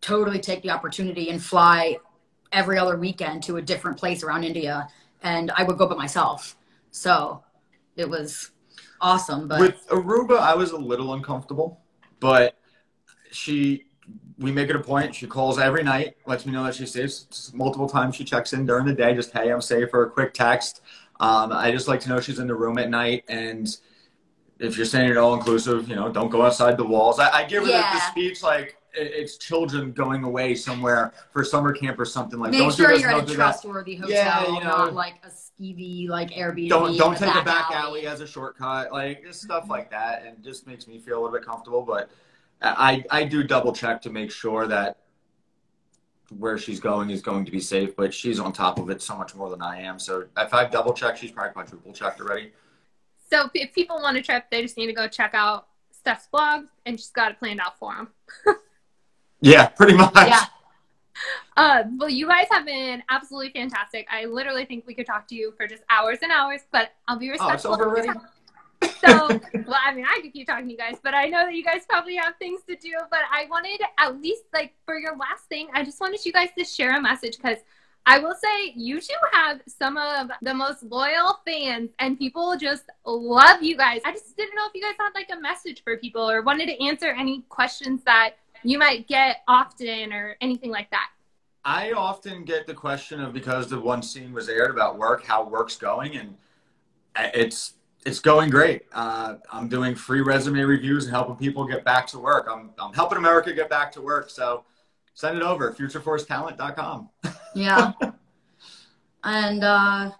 [0.00, 1.98] totally take the opportunity and fly
[2.52, 4.86] every other weekend to a different place around India.
[5.24, 6.56] And I would go by myself.
[6.92, 7.42] So
[7.96, 8.50] it was
[9.04, 9.46] awesome.
[9.46, 11.80] But With Aruba, I was a little uncomfortable,
[12.20, 12.56] but
[13.30, 13.84] she,
[14.38, 15.14] we make it a point.
[15.14, 17.54] She calls every night, lets me know that she's safe.
[17.54, 20.32] Multiple times she checks in during the day, just hey, I'm safe, or a quick
[20.34, 20.80] text.
[21.20, 23.68] Um, I just like to know she's in the room at night, and
[24.58, 27.18] if you're saying it all inclusive, you know, don't go outside the walls.
[27.18, 31.72] I, I give her the, the speech like it's children going away somewhere for summer
[31.72, 32.50] camp or something like.
[32.50, 33.52] make don't sure do this, you're don't at a do that.
[33.52, 34.60] trustworthy hotel, Yeah, you know.
[34.60, 36.68] not like a skeevy like Airbnb.
[36.68, 39.70] don't don't take a a back alley as a shortcut like just stuff mm-hmm.
[39.70, 42.10] like that and just makes me feel a little bit comfortable but
[42.60, 44.98] i i do double check to make sure that
[46.38, 49.16] where she's going is going to be safe but she's on top of it so
[49.16, 52.50] much more than i am so if i double check she's probably quadruple checked already
[53.30, 56.66] So if people want a trip, they just need to go check out Steph's blog,
[56.86, 58.08] and she's got it planned out for them.
[59.44, 60.44] yeah pretty much Yeah.
[61.56, 64.08] Uh, well, you guys have been absolutely fantastic.
[64.10, 67.18] I literally think we could talk to you for just hours and hours, but I'll
[67.18, 67.74] be oh respectful.
[67.74, 68.04] over
[69.00, 69.28] So,
[69.66, 71.62] well, I mean, I could keep talking to you guys, but I know that you
[71.62, 72.92] guys probably have things to do.
[73.08, 76.48] But I wanted, at least, like, for your last thing, I just wanted you guys
[76.58, 77.58] to share a message because
[78.04, 82.84] I will say you two have some of the most loyal fans, and people just
[83.06, 84.00] love you guys.
[84.04, 86.66] I just didn't know if you guys had, like, a message for people or wanted
[86.66, 88.34] to answer any questions that
[88.64, 91.10] you might get often or anything like that.
[91.64, 95.44] I often get the question of because the one scene was aired about work, how
[95.44, 96.36] work's going, and
[97.16, 98.82] it's it's going great.
[98.92, 102.48] Uh, I'm doing free resume reviews and helping people get back to work.
[102.50, 104.28] I'm I'm helping America get back to work.
[104.28, 104.64] So
[105.14, 107.08] send it over futureforcetalent.com.
[107.54, 107.92] Yeah.
[109.24, 110.10] and uh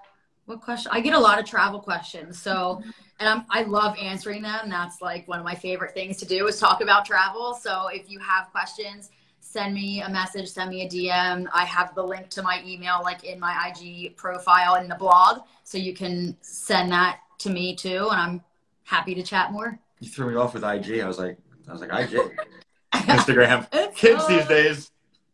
[0.47, 0.91] what question?
[0.93, 2.41] I get a lot of travel questions.
[2.41, 2.83] So
[3.21, 4.69] and I'm I love answering them.
[4.69, 7.55] That's like one of my favorite things to do is talk about travel.
[7.55, 11.47] So if you have questions, send me a message, send me a DM.
[11.53, 15.41] I have the link to my email like in my IG profile in the blog.
[15.63, 18.09] So you can send that to me too.
[18.11, 18.43] And I'm
[18.83, 19.79] happy to chat more.
[20.01, 21.01] You threw me off with IG.
[21.01, 21.39] I was like
[21.69, 22.21] I was like IG.
[22.95, 23.95] Instagram.
[23.95, 24.91] Kids these days.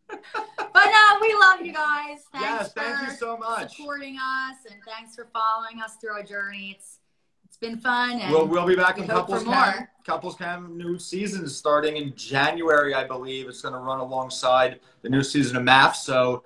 [0.73, 2.19] But no, we love you guys.
[2.31, 3.75] Thanks Yes, thank for you so much.
[3.75, 6.75] For supporting us and thanks for following us through our journey.
[6.77, 6.99] It's
[7.43, 9.53] it's been fun and We'll, we'll be back we in Couples more.
[9.53, 9.87] Cam.
[10.05, 13.49] Couples Cam new season starting in January, I believe.
[13.49, 15.95] It's going to run alongside the new season of MAF.
[15.95, 16.45] So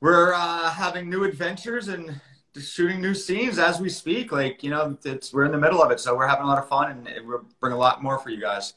[0.00, 2.20] we're uh, having new adventures and
[2.60, 4.32] shooting new scenes as we speak.
[4.32, 6.58] Like you know, it's we're in the middle of it, so we're having a lot
[6.58, 8.74] of fun and it will bring a lot more for you guys.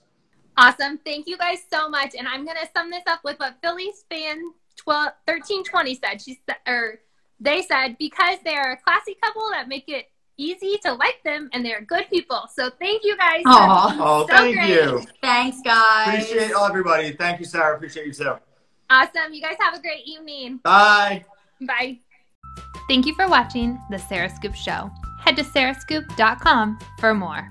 [0.58, 1.00] Awesome.
[1.06, 2.16] Thank you guys so much.
[2.18, 6.22] And I'm going to sum this up with what Philly's fan 12, 1320 said.
[6.22, 7.00] She said, or
[7.40, 10.06] they said, because they're a classy couple that make it
[10.38, 12.44] easy to like them and they're good people.
[12.54, 13.42] So thank you guys.
[13.46, 13.98] Aw.
[14.00, 14.70] Oh, So thank great.
[14.70, 15.04] you.
[15.22, 16.24] Thanks guys.
[16.24, 17.12] Appreciate all everybody.
[17.14, 17.76] Thank you, Sarah.
[17.76, 18.36] Appreciate you too.
[18.90, 19.34] Awesome.
[19.34, 20.58] You guys have a great evening.
[20.64, 21.26] Bye.
[21.62, 22.00] Bye.
[22.88, 24.92] Thank you for watching The Sarah Scoop Show.
[25.22, 27.48] Head to sarahscoop.com for more.